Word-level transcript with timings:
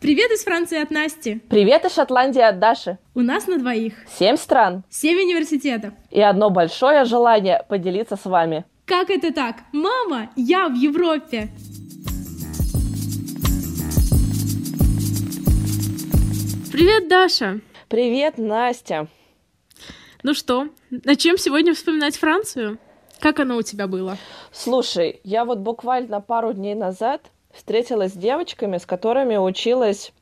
Привет 0.00 0.30
из 0.30 0.44
Франции 0.44 0.80
от 0.80 0.90
Насти. 0.90 1.42
Привет 1.50 1.84
из 1.84 1.92
Шотландии 1.92 2.40
от 2.40 2.58
Даши. 2.58 2.96
У 3.14 3.20
нас 3.20 3.46
на 3.46 3.58
двоих. 3.58 3.92
Семь 4.08 4.36
стран. 4.36 4.82
Семь 4.88 5.18
университетов. 5.18 5.92
И 6.10 6.18
одно 6.22 6.48
большое 6.48 7.04
желание 7.04 7.62
поделиться 7.68 8.16
с 8.16 8.24
вами. 8.24 8.64
Как 8.86 9.10
это 9.10 9.30
так? 9.30 9.56
Мама, 9.74 10.30
я 10.36 10.68
в 10.68 10.74
Европе. 10.74 11.50
Привет, 16.72 17.06
Даша. 17.08 17.60
Привет, 17.88 18.38
Настя. 18.38 19.06
Ну 20.22 20.32
что, 20.32 20.68
на 20.88 21.14
чем 21.14 21.36
сегодня 21.36 21.74
вспоминать 21.74 22.16
Францию? 22.16 22.78
Как 23.18 23.38
оно 23.38 23.58
у 23.58 23.62
тебя 23.62 23.86
было? 23.86 24.16
Слушай, 24.50 25.20
я 25.24 25.44
вот 25.44 25.58
буквально 25.58 26.22
пару 26.22 26.54
дней 26.54 26.74
назад 26.74 27.30
встретилась 27.52 28.12
с 28.12 28.16
девочками, 28.16 28.78
с 28.78 28.86
которыми 28.86 29.36
училась 29.36 30.12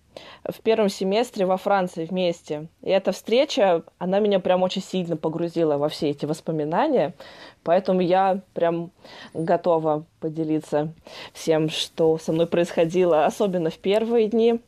в 0.45 0.61
первом 0.63 0.89
семестре 0.89 1.47
во 1.47 1.57
Франции 1.57 2.05
вместе. 2.05 2.69
И 2.82 2.91
эта 2.91 3.13
встреча, 3.13 3.82
она 3.99 4.19
меня 4.19 4.41
прям 4.41 4.63
очень 4.63 4.82
сильно 4.82 5.17
погрузила 5.17 5.77
во 5.77 5.89
все 5.89 6.11
эти 6.11 6.25
воспоминания. 6.27 7.14
Поэтому 7.63 8.00
я 8.00 8.41
прям 8.55 8.91
готова 9.35 10.05
поделиться 10.21 10.93
всем, 11.33 11.69
что 11.69 12.19
со 12.19 12.33
мной 12.33 12.46
происходило, 12.46 13.27
особенно 13.27 13.71
в 13.71 13.79
первые 13.79 14.29
дни. 14.29 14.61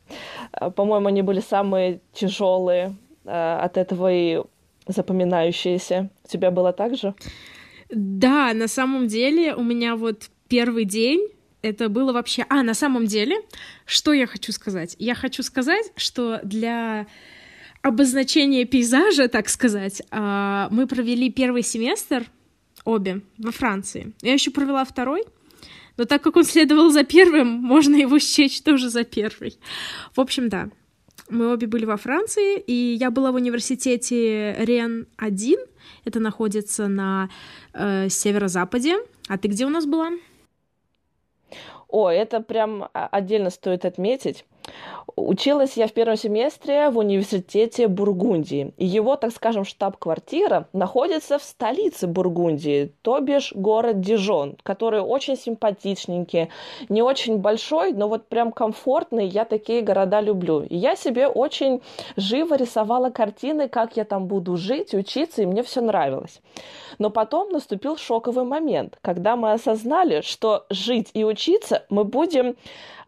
А, 0.51 0.69
по-моему, 0.69 1.07
они 1.07 1.21
были 1.21 1.39
самые 1.39 1.99
тяжелые 2.13 2.95
а, 3.25 3.61
от 3.63 3.77
этого 3.77 4.11
и 4.11 4.41
запоминающиеся. 4.87 6.09
У 6.25 6.27
тебя 6.27 6.51
было 6.51 6.73
так 6.73 6.95
же? 6.95 7.13
Да, 7.89 8.53
на 8.53 8.67
самом 8.67 9.07
деле 9.07 9.53
у 9.55 9.63
меня 9.63 9.95
вот 9.95 10.29
первый 10.47 10.85
день 10.85 11.27
это 11.61 11.89
было 11.89 12.13
вообще... 12.13 12.45
А, 12.49 12.63
на 12.63 12.73
самом 12.73 13.05
деле, 13.05 13.37
что 13.85 14.13
я 14.13 14.27
хочу 14.27 14.51
сказать? 14.51 14.95
Я 14.99 15.15
хочу 15.15 15.43
сказать, 15.43 15.91
что 15.95 16.39
для 16.43 17.07
обозначения 17.81 18.65
пейзажа, 18.65 19.27
так 19.27 19.49
сказать, 19.49 20.01
а, 20.11 20.67
мы 20.71 20.87
провели 20.87 21.31
первый 21.31 21.63
семестр 21.63 22.25
обе 22.85 23.21
во 23.37 23.51
Франции. 23.51 24.13
Я 24.21 24.33
еще 24.33 24.51
провела 24.51 24.83
второй, 24.85 25.23
но 25.97 26.05
так 26.05 26.21
как 26.21 26.35
он 26.35 26.43
следовал 26.43 26.89
за 26.89 27.03
первым, 27.03 27.47
можно 27.47 27.95
его 27.95 28.19
счесть 28.19 28.63
тоже 28.63 28.89
за 28.89 29.03
первый. 29.03 29.57
В 30.15 30.21
общем, 30.21 30.49
да, 30.49 30.69
мы 31.29 31.51
обе 31.51 31.67
были 31.67 31.85
во 31.85 31.97
Франции, 31.97 32.59
и 32.59 32.95
я 32.99 33.09
была 33.11 33.31
в 33.31 33.35
университете 33.35 34.55
Рен-1, 34.59 35.55
это 36.05 36.19
находится 36.19 36.87
на 36.87 37.29
э, 37.73 38.09
северо-западе. 38.09 38.97
А 39.27 39.37
ты 39.37 39.47
где 39.47 39.65
у 39.65 39.69
нас 39.69 39.85
была? 39.85 40.11
О, 41.91 42.09
это 42.09 42.41
прям 42.41 42.89
отдельно 42.93 43.49
стоит 43.49 43.83
отметить. 43.85 44.45
Училась 45.15 45.77
я 45.77 45.87
в 45.87 45.93
первом 45.93 46.15
семестре 46.15 46.89
в 46.89 46.97
университете 46.97 47.87
Бургундии. 47.87 48.73
И 48.77 48.85
его, 48.85 49.15
так 49.15 49.31
скажем, 49.31 49.65
штаб-квартира 49.65 50.67
находится 50.73 51.37
в 51.37 51.43
столице 51.43 52.07
Бургундии, 52.07 52.93
то 53.01 53.19
бишь 53.19 53.53
город 53.53 54.01
Дижон, 54.01 54.57
который 54.63 55.01
очень 55.01 55.37
симпатичненький, 55.37 56.49
не 56.89 57.01
очень 57.01 57.37
большой, 57.37 57.93
но 57.93 58.07
вот 58.07 58.27
прям 58.27 58.51
комфортный. 58.51 59.27
Я 59.27 59.45
такие 59.45 59.81
города 59.81 60.21
люблю. 60.21 60.61
И 60.63 60.75
я 60.75 60.95
себе 60.95 61.27
очень 61.27 61.81
живо 62.15 62.55
рисовала 62.55 63.09
картины, 63.09 63.67
как 63.67 63.97
я 63.97 64.05
там 64.05 64.27
буду 64.27 64.57
жить, 64.57 64.93
учиться, 64.93 65.41
и 65.41 65.45
мне 65.45 65.63
все 65.63 65.81
нравилось. 65.81 66.41
Но 66.99 67.09
потом 67.09 67.49
наступил 67.49 67.97
шоковый 67.97 68.45
момент, 68.45 68.97
когда 69.01 69.35
мы 69.35 69.53
осознали, 69.53 70.21
что 70.21 70.65
жить 70.69 71.09
и 71.13 71.23
учиться 71.23 71.85
мы 71.89 72.03
будем 72.03 72.55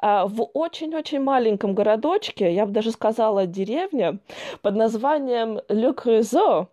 в 0.02 0.50
очень-очень 0.54 1.20
маленьком 1.20 1.74
городочке, 1.74 2.54
я 2.54 2.66
бы 2.66 2.72
даже 2.72 2.92
сказала 2.92 3.46
деревня, 3.46 4.20
под 4.62 4.76
названием 4.76 5.60
Ле 5.70 5.94
Крюзо. 5.94 6.68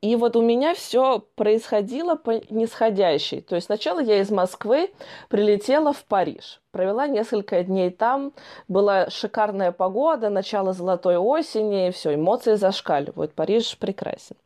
И 0.00 0.16
вот 0.16 0.36
у 0.36 0.42
меня 0.42 0.74
все 0.74 1.22
происходило 1.34 2.14
по 2.14 2.40
нисходящей. 2.50 3.40
То 3.40 3.56
есть 3.56 3.66
сначала 3.66 4.00
я 4.00 4.20
из 4.20 4.30
Москвы 4.30 4.90
прилетела 5.28 5.92
в 5.92 6.04
Париж. 6.04 6.60
Провела 6.70 7.06
несколько 7.06 7.62
дней 7.62 7.90
там. 7.90 8.32
Была 8.68 9.10
шикарная 9.10 9.70
погода, 9.70 10.30
начало 10.30 10.72
золотой 10.72 11.18
осени, 11.18 11.88
и 11.88 11.90
все, 11.90 12.14
эмоции 12.14 12.54
зашкаливают. 12.54 13.34
Париж 13.34 13.76
прекрасен. 13.78 14.36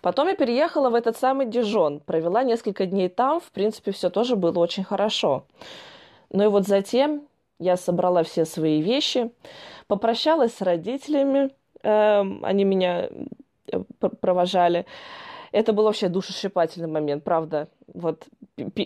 Потом 0.00 0.28
я 0.28 0.34
переехала 0.34 0.88
в 0.90 0.94
этот 0.94 1.18
самый 1.18 1.46
Дижон. 1.46 2.00
Провела 2.00 2.42
несколько 2.42 2.86
дней 2.86 3.08
там. 3.08 3.40
В 3.40 3.50
принципе, 3.52 3.92
все 3.92 4.10
тоже 4.10 4.36
было 4.36 4.58
очень 4.58 4.84
хорошо. 4.84 5.44
Ну 6.30 6.44
и 6.44 6.48
вот 6.48 6.66
затем 6.66 7.26
я 7.58 7.76
собрала 7.76 8.22
все 8.22 8.44
свои 8.44 8.80
вещи, 8.80 9.30
попрощалась 9.86 10.54
с 10.54 10.60
родителями, 10.60 11.50
э, 11.82 12.24
они 12.42 12.64
меня 12.64 13.08
э, 13.72 13.78
провожали. 14.20 14.86
Это 15.52 15.72
был 15.72 15.84
вообще 15.84 16.08
душесчипательный 16.08 16.88
момент, 16.88 17.22
правда. 17.22 17.68
Вот 17.86 18.24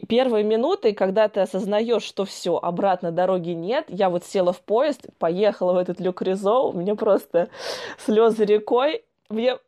первые 0.09 0.45
минуты, 0.45 0.93
когда 0.93 1.29
ты 1.29 1.41
осознаешь, 1.41 2.03
что 2.03 2.27
все, 2.27 2.59
обратно 2.59 3.11
дороги 3.11 3.51
нет, 3.51 3.87
я 3.89 4.11
вот 4.11 4.25
села 4.25 4.53
в 4.53 4.61
поезд, 4.61 5.07
поехала 5.19 5.73
в 5.73 5.79
этот 5.79 5.99
Люк 5.99 6.21
Резо, 6.21 6.59
у 6.59 6.73
меня 6.75 6.95
просто 6.95 7.49
слезы 7.97 8.45
рекой. 8.45 9.03
Мне 9.31 9.59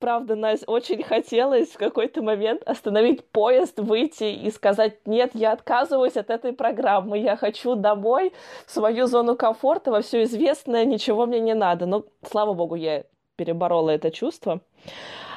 правда, 0.00 0.34
Настя, 0.34 0.68
очень 0.68 1.02
хотелось 1.02 1.68
в 1.68 1.78
какой-то 1.78 2.22
момент 2.22 2.62
остановить 2.64 3.24
поезд, 3.24 3.78
выйти 3.78 4.24
и 4.24 4.50
сказать, 4.50 5.06
нет, 5.06 5.30
я 5.34 5.52
отказываюсь 5.52 6.16
от 6.16 6.30
этой 6.30 6.52
программы, 6.52 7.18
я 7.18 7.36
хочу 7.36 7.76
домой, 7.76 8.32
в 8.66 8.72
свою 8.72 9.06
зону 9.06 9.36
комфорта, 9.36 9.92
во 9.92 10.00
все 10.00 10.24
известное, 10.24 10.84
ничего 10.84 11.26
мне 11.26 11.38
не 11.38 11.54
надо. 11.54 11.86
Но, 11.86 12.04
слава 12.28 12.54
богу, 12.54 12.74
я 12.74 13.04
переборола 13.36 13.90
это 13.90 14.10
чувство. 14.10 14.60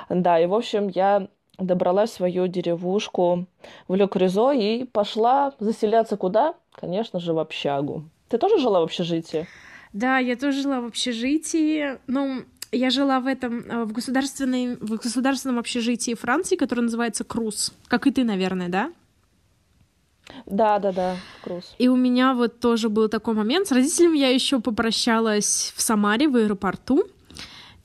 Да, 0.09 0.39
и, 0.39 0.47
в 0.47 0.55
общем, 0.55 0.87
я 0.87 1.27
добралась 1.57 2.11
в 2.11 2.13
свою 2.13 2.47
деревушку 2.47 3.45
в 3.87 3.95
Ле-Крюзо 3.95 4.51
и 4.51 4.85
пошла 4.85 5.53
заселяться 5.59 6.17
куда? 6.17 6.55
Конечно 6.71 7.19
же, 7.19 7.33
в 7.33 7.39
общагу. 7.39 8.05
Ты 8.29 8.37
тоже 8.37 8.57
жила 8.57 8.79
в 8.79 8.83
общежитии? 8.83 9.47
Да, 9.93 10.17
я 10.17 10.35
тоже 10.35 10.63
жила 10.63 10.81
в 10.81 10.85
общежитии. 10.85 11.99
Ну, 12.07 12.43
я 12.73 12.89
жила 12.89 13.19
в 13.19 13.27
этом, 13.27 13.59
э, 13.59 13.83
в, 13.85 13.91
государственной, 13.91 14.75
в 14.75 14.95
государственном 14.95 15.59
общежитии 15.59 16.13
Франции, 16.13 16.55
которое 16.55 16.81
называется 16.81 17.23
Круз. 17.23 17.73
Как 17.87 18.07
и 18.07 18.11
ты, 18.11 18.23
наверное, 18.23 18.69
да? 18.69 18.91
Да, 20.45 20.79
да, 20.79 20.91
да, 20.91 21.17
Круз. 21.43 21.75
И 21.77 21.87
у 21.87 21.95
меня 21.95 22.33
вот 22.33 22.59
тоже 22.59 22.89
был 22.89 23.09
такой 23.09 23.33
момент. 23.33 23.67
С 23.67 23.71
родителями 23.71 24.17
я 24.17 24.29
еще 24.29 24.59
попрощалась 24.59 25.73
в 25.75 25.81
Самаре, 25.81 26.27
в 26.27 26.35
аэропорту. 26.35 27.03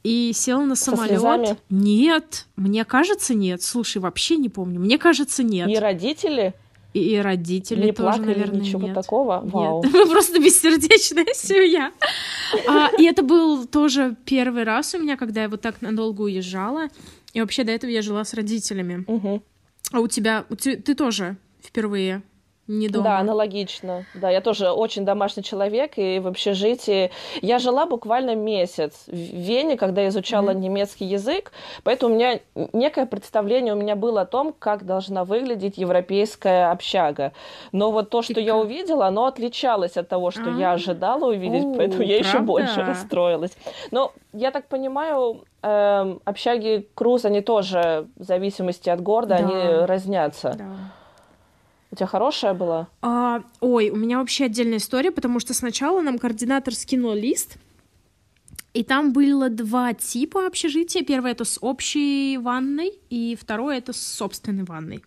И 0.04 0.32
села 0.32 0.64
на 0.64 0.76
самолет. 0.76 1.58
Нет, 1.68 2.46
мне 2.56 2.84
кажется, 2.84 3.34
нет. 3.34 3.62
Слушай, 3.62 3.98
вообще 3.98 4.36
не 4.36 4.48
помню. 4.48 4.80
Мне 4.80 4.96
кажется, 4.96 5.42
нет. 5.42 5.68
И 5.68 5.76
родители? 5.76 6.54
И, 6.98 7.14
и 7.14 7.16
родители 7.18 7.86
не 7.86 7.92
тоже, 7.92 8.18
плакали, 8.18 8.34
наверное, 8.34 8.60
ничего 8.60 8.82
нет. 8.82 8.94
такого? 8.94 9.40
Вау. 9.44 9.82
Нет, 9.84 9.92
мы 9.94 10.06
просто 10.06 10.40
бессердечная 10.40 11.26
семья. 11.34 11.92
А, 12.68 12.90
и 12.98 13.04
это 13.04 13.22
был 13.22 13.66
тоже 13.66 14.16
первый 14.24 14.64
раз 14.64 14.94
у 14.94 14.98
меня, 14.98 15.16
когда 15.16 15.42
я 15.42 15.48
вот 15.48 15.60
так 15.60 15.80
надолго 15.82 16.22
уезжала. 16.22 16.88
И 17.32 17.40
вообще 17.40 17.64
до 17.64 17.72
этого 17.72 17.90
я 17.90 18.02
жила 18.02 18.24
с 18.24 18.34
родителями. 18.34 19.04
Угу. 19.06 19.42
А 19.92 20.00
у 20.00 20.08
тебя, 20.08 20.44
у 20.50 20.56
тебя, 20.56 20.76
ты 20.76 20.94
тоже 20.94 21.36
впервые 21.62 22.22
не 22.68 22.88
дома. 22.88 23.04
Да, 23.04 23.18
аналогично. 23.18 24.04
Да, 24.14 24.30
я 24.30 24.40
тоже 24.40 24.70
очень 24.70 25.04
домашний 25.04 25.42
человек, 25.42 25.92
и 25.96 26.18
в 26.18 26.26
общежитии 26.26 27.10
я 27.40 27.58
жила 27.58 27.86
буквально 27.86 28.34
месяц 28.34 29.04
в 29.06 29.14
Вене, 29.14 29.76
когда 29.76 30.06
изучала 30.08 30.50
mm-hmm. 30.50 30.58
немецкий 30.58 31.04
язык, 31.06 31.52
поэтому 31.82 32.14
у 32.14 32.16
меня 32.16 32.40
некое 32.74 33.06
представление 33.06 33.72
у 33.72 33.76
меня 33.76 33.96
было 33.96 34.20
о 34.20 34.26
том, 34.26 34.54
как 34.56 34.84
должна 34.84 35.24
выглядеть 35.24 35.78
европейская 35.78 36.70
общага. 36.70 37.32
Но 37.72 37.90
вот 37.90 38.10
то, 38.10 38.22
что 38.22 38.38
и 38.38 38.44
я 38.44 38.56
увидела, 38.56 39.06
оно 39.06 39.26
отличалось 39.26 39.96
от 39.96 40.08
того, 40.08 40.30
что 40.30 40.42
А-а-а. 40.42 40.60
я 40.60 40.72
ожидала 40.72 41.30
увидеть, 41.30 41.64
поэтому 41.76 42.02
я 42.02 42.18
правда? 42.18 42.28
еще 42.28 42.38
больше 42.40 42.82
расстроилась. 42.82 43.56
Но 43.90 44.12
я 44.34 44.50
так 44.50 44.68
понимаю, 44.68 45.44
э, 45.62 46.16
общаги 46.24 46.86
Круз, 46.94 47.24
они 47.24 47.40
тоже 47.40 48.06
в 48.16 48.24
зависимости 48.24 48.90
от 48.90 49.00
города, 49.00 49.38
да. 49.38 49.46
они 49.46 49.86
разнятся. 49.86 50.54
Да. 50.58 50.97
У 51.90 51.96
тебя 51.96 52.06
хорошая 52.06 52.54
была? 52.54 52.88
А, 53.00 53.42
ой, 53.60 53.90
у 53.90 53.96
меня 53.96 54.18
вообще 54.18 54.44
отдельная 54.44 54.78
история, 54.78 55.10
потому 55.10 55.40
что 55.40 55.54
сначала 55.54 56.02
нам 56.02 56.18
координатор 56.18 56.74
скинул 56.74 57.14
лист, 57.14 57.56
и 58.74 58.84
там 58.84 59.12
было 59.12 59.48
два 59.48 59.94
типа 59.94 60.46
общежития. 60.46 61.02
Первое 61.02 61.32
это 61.32 61.44
с 61.44 61.58
общей 61.60 62.36
ванной, 62.38 62.92
и 63.08 63.36
второе 63.40 63.78
это 63.78 63.92
с 63.92 64.00
собственной 64.00 64.64
ванной. 64.64 65.02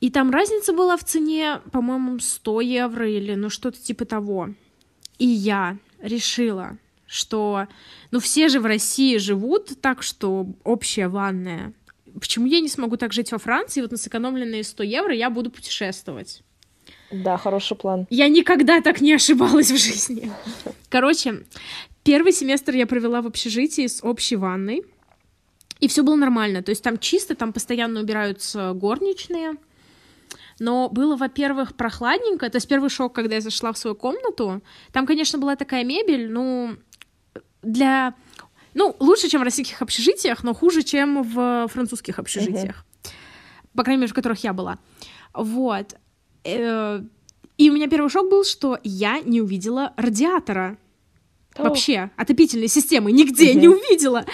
И 0.00 0.10
там 0.10 0.30
разница 0.30 0.72
была 0.72 0.96
в 0.96 1.04
цене, 1.04 1.60
по-моему, 1.72 2.18
100 2.18 2.60
евро 2.62 3.08
или 3.08 3.34
ну 3.34 3.50
что-то 3.50 3.80
типа 3.80 4.04
того. 4.04 4.50
И 5.18 5.26
я 5.26 5.76
решила, 6.00 6.78
что 7.06 7.66
ну 8.10 8.20
все 8.20 8.48
же 8.48 8.60
в 8.60 8.66
России 8.66 9.18
живут 9.18 9.80
так, 9.80 10.02
что 10.02 10.46
общая 10.64 11.08
ванная 11.08 11.74
почему 12.18 12.46
я 12.46 12.60
не 12.60 12.68
смогу 12.68 12.96
так 12.96 13.12
жить 13.12 13.32
во 13.32 13.38
Франции, 13.38 13.80
вот 13.80 13.90
на 13.90 13.96
сэкономленные 13.96 14.64
100 14.64 14.82
евро 14.82 15.14
я 15.14 15.30
буду 15.30 15.50
путешествовать. 15.50 16.42
Да, 17.10 17.36
хороший 17.38 17.76
план. 17.76 18.06
Я 18.10 18.28
никогда 18.28 18.80
так 18.80 19.00
не 19.00 19.14
ошибалась 19.14 19.70
в 19.70 19.78
жизни. 19.78 20.30
Короче, 20.90 21.44
первый 22.04 22.32
семестр 22.32 22.74
я 22.74 22.86
провела 22.86 23.22
в 23.22 23.26
общежитии 23.26 23.86
с 23.86 24.04
общей 24.04 24.36
ванной. 24.36 24.82
И 25.80 25.88
все 25.88 26.02
было 26.02 26.16
нормально. 26.16 26.62
То 26.62 26.70
есть 26.70 26.82
там 26.82 26.98
чисто, 26.98 27.34
там 27.34 27.52
постоянно 27.52 28.00
убираются 28.00 28.72
горничные. 28.72 29.54
Но 30.58 30.88
было, 30.88 31.16
во-первых, 31.16 31.76
прохладненько. 31.76 32.50
То 32.50 32.56
есть 32.56 32.68
первый 32.68 32.90
шок, 32.90 33.14
когда 33.14 33.36
я 33.36 33.40
зашла 33.40 33.72
в 33.72 33.78
свою 33.78 33.94
комнату. 33.94 34.60
Там, 34.92 35.06
конечно, 35.06 35.38
была 35.38 35.56
такая 35.56 35.84
мебель, 35.84 36.30
ну, 36.30 36.76
для... 37.62 38.14
Ну, 38.78 38.94
лучше, 39.00 39.28
чем 39.28 39.40
в 39.40 39.44
российских 39.44 39.82
общежитиях, 39.82 40.44
но 40.44 40.54
хуже, 40.54 40.84
чем 40.84 41.22
в 41.24 41.66
французских 41.66 42.20
общежитиях. 42.20 42.84
Uh-huh. 43.02 43.10
По 43.74 43.82
крайней 43.82 44.02
мере, 44.02 44.12
в 44.12 44.14
которых 44.14 44.44
я 44.44 44.52
была. 44.52 44.78
Вот. 45.34 45.96
Э, 46.44 47.02
и 47.56 47.70
у 47.70 47.72
меня 47.72 47.88
первый 47.88 48.08
шок 48.08 48.30
был, 48.30 48.44
что 48.44 48.78
я 48.84 49.20
не 49.20 49.40
увидела 49.40 49.92
радиатора 49.96 50.78
вообще 51.58 52.10
отопительной 52.16 52.68
системы 52.68 53.12
нигде 53.12 53.54
не 53.54 53.68
увидела. 53.68 54.24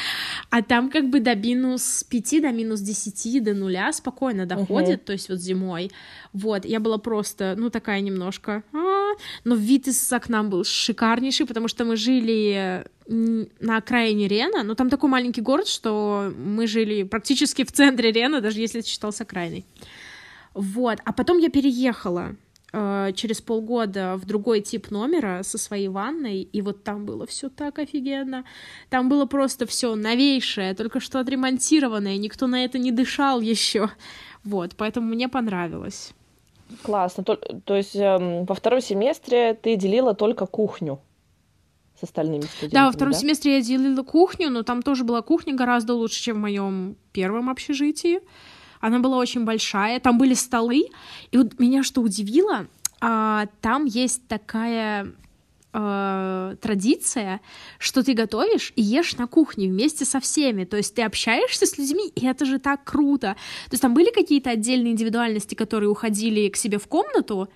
А 0.51 0.63
там 0.63 0.91
как 0.91 1.09
бы 1.09 1.21
до 1.21 1.35
минус 1.35 2.05
5, 2.09 2.43
до 2.43 2.51
минус 2.51 2.81
10, 2.81 3.43
до 3.43 3.55
нуля 3.55 3.93
спокойно 3.93 4.47
доходит, 4.47 5.05
то 5.05 5.13
есть 5.13 5.29
вот 5.29 5.39
зимой. 5.39 5.91
Вот, 6.33 6.65
я 6.65 6.81
была 6.81 6.99
просто, 6.99 7.55
ну, 7.57 7.71
такая 7.71 8.01
немножко... 8.01 8.63
А, 8.73 9.13
но 9.45 9.55
вид 9.55 9.89
из 9.89 10.13
окна 10.13 10.43
был 10.43 10.65
шикарнейший, 10.65 11.47
потому 11.47 11.69
что 11.69 11.85
мы 11.85 11.97
жили 11.97 12.85
на 13.07 13.77
окраине 13.77 14.29
Рена, 14.29 14.63
но 14.63 14.75
там 14.75 14.89
такой 14.89 15.11
маленький 15.11 15.43
город, 15.43 15.69
что 15.69 16.33
мы 16.37 16.67
жили 16.67 17.03
практически 17.03 17.65
в 17.65 17.73
центре 17.73 18.13
Рена, 18.13 18.41
даже 18.41 18.61
если 18.61 18.81
это 18.81 18.89
считался 18.89 19.25
окраиной. 19.25 19.67
Вот, 20.55 20.99
а 21.05 21.13
потом 21.13 21.39
я 21.39 21.51
переехала 21.51 22.37
Э, 22.77 23.13
через 23.15 23.41
полгода 23.41 24.17
в 24.17 24.25
другой 24.27 24.61
тип 24.61 24.91
номера 24.91 25.45
со 25.45 25.59
своей 25.59 25.87
ванной, 25.87 26.41
и 26.43 26.61
вот 26.61 26.83
там 26.83 27.07
было 27.07 27.25
все 27.25 27.49
так 27.49 27.79
офигенно. 27.79 28.45
Там 28.91 29.09
было 29.09 29.27
просто 29.27 29.65
все 29.65 29.95
новейшее, 29.95 30.75
только 30.75 30.99
что 30.99 31.21
отремонтированное, 31.21 32.17
никто 32.17 32.49
на 32.49 32.65
это 32.65 32.79
не 32.79 32.91
дышал 32.91 33.41
еще. 33.41 33.91
Вот, 34.43 34.75
поэтому 34.77 35.07
мне 35.07 35.29
понравилось. 35.29 36.15
Классно. 36.83 37.23
То, 37.23 37.37
то 37.37 37.77
есть 37.77 37.95
эм, 37.95 38.45
во 38.45 38.57
втором 38.57 38.81
семестре 38.81 39.55
ты 39.55 39.77
делила 39.77 40.13
только 40.13 40.47
кухню 40.47 41.01
с 42.01 42.03
остальными 42.03 42.43
студентами, 42.43 42.71
Да, 42.71 42.87
во 42.87 42.93
втором 42.93 43.13
да? 43.13 43.19
семестре 43.21 43.55
я 43.55 43.63
делила 43.63 44.03
кухню, 44.03 44.51
но 44.51 44.65
там 44.65 44.83
тоже 44.83 45.05
была 45.05 45.23
кухня 45.23 45.55
гораздо 45.55 45.95
лучше, 45.95 46.21
чем 46.21 46.39
в 46.39 46.41
моем 46.41 46.97
первом 47.13 47.51
общежитии. 47.51 48.21
Она 48.85 48.99
была 48.99 49.17
очень 49.17 49.47
большая, 49.47 49.99
там 49.99 50.19
были 50.19 50.35
столы, 50.35 50.89
и 51.31 51.39
вот 51.39 51.59
меня 51.59 51.83
что 51.83 52.03
удивило, 52.03 52.67
а, 53.01 53.47
там 53.63 53.87
есть 53.87 54.29
такая 54.29 55.11
э, 55.73 56.57
традиция, 56.61 57.41
что 57.79 58.03
ты 58.03 58.13
готовишь 58.13 58.75
и 58.77 58.83
ешь 58.83 59.17
на 59.17 59.27
кухне 59.27 59.69
вместе 59.69 60.05
со 60.05 60.21
всеми. 60.21 60.65
То 60.65 60.77
есть 60.77 60.95
ты 60.95 61.01
общаешься 61.01 61.65
с 61.65 61.79
людьми, 61.79 62.13
и 62.15 62.27
это 62.27 62.45
же 62.45 62.59
так 62.59 62.85
круто. 62.85 63.37
То 63.71 63.73
есть 63.73 63.81
там 63.81 63.95
были 63.95 64.11
какие-то 64.11 64.51
отдельные 64.51 64.93
индивидуальности, 64.93 65.55
которые 65.55 65.89
уходили 65.89 66.51
к 66.51 66.57
себе 66.59 66.77
в 66.77 66.87
комнату. 66.87 67.49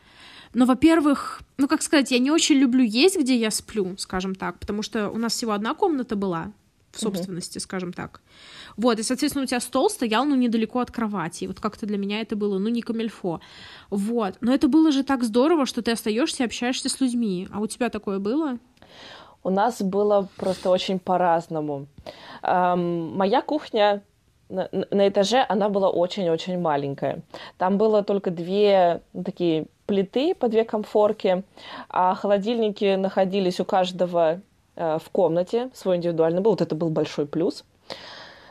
Но, 0.55 0.65
во-первых, 0.65 1.43
ну, 1.59 1.69
как 1.69 1.83
сказать, 1.83 2.11
я 2.11 2.21
не 2.21 2.31
очень 2.31 2.57
люблю 2.57 2.83
есть, 2.83 3.19
где 3.19 3.37
я 3.37 3.51
сплю, 3.51 3.99
скажем 3.99 4.35
так, 4.35 4.59
потому 4.59 4.81
что 4.81 5.11
у 5.11 5.19
нас 5.19 5.35
всего 5.35 5.53
одна 5.53 5.75
комната 5.75 6.17
была 6.17 6.53
в 6.93 7.01
собственности, 7.01 7.59
uh-huh. 7.59 7.63
скажем 7.63 7.93
так. 7.93 8.21
Вот, 8.77 8.99
и, 8.99 9.03
соответственно, 9.03 9.45
у 9.45 9.47
тебя 9.47 9.61
стол 9.61 9.91
стоял, 9.91 10.25
ну, 10.25 10.35
недалеко 10.35 10.81
от 10.81 10.91
кровати. 10.91 11.45
И 11.45 11.47
вот 11.47 11.61
как-то 11.61 11.87
для 11.87 11.99
меня 11.99 12.21
это 12.21 12.37
было, 12.37 12.59
ну, 12.59 12.69
не 12.69 12.83
камельфо. 12.83 13.41
Вот. 13.91 14.35
Но 14.41 14.55
это 14.55 14.69
было 14.69 14.93
же 14.93 15.03
так 15.03 15.25
здорово, 15.25 15.67
что 15.67 15.83
ты 15.83 15.93
остаешься 15.93 16.43
и 16.43 16.47
общаешься 16.47 16.89
с 16.89 17.01
людьми. 17.01 17.49
А 17.53 17.61
у 17.61 17.67
тебя 17.67 17.89
такое 17.91 18.19
было? 18.19 18.59
У 19.43 19.51
нас 19.51 19.81
было 19.83 20.29
просто 20.37 20.71
очень 20.71 20.99
по-разному. 20.99 21.87
Эм, 22.43 23.17
моя 23.17 23.41
кухня 23.43 24.03
на, 24.49 24.69
на 24.73 25.09
этаже, 25.09 25.45
она 25.49 25.69
была 25.69 25.91
очень-очень 25.91 26.59
маленькая. 26.59 27.23
Там 27.57 27.79
было 27.79 28.03
только 28.03 28.31
две 28.31 29.03
ну, 29.13 29.25
такие 29.25 29.67
плиты 29.87 30.35
по 30.35 30.49
две 30.49 30.65
комфорки, 30.65 31.45
а 31.89 32.15
холодильники 32.15 32.97
находились 32.97 33.61
у 33.61 33.65
каждого 33.65 34.41
в 34.79 35.11
комнате, 35.11 35.71
свой 35.75 35.97
индивидуальный 35.97 36.41
был. 36.41 36.53
Вот 36.53 36.61
это 36.61 36.75
был 36.75 36.91
большой 36.91 37.27
плюс. 37.27 37.65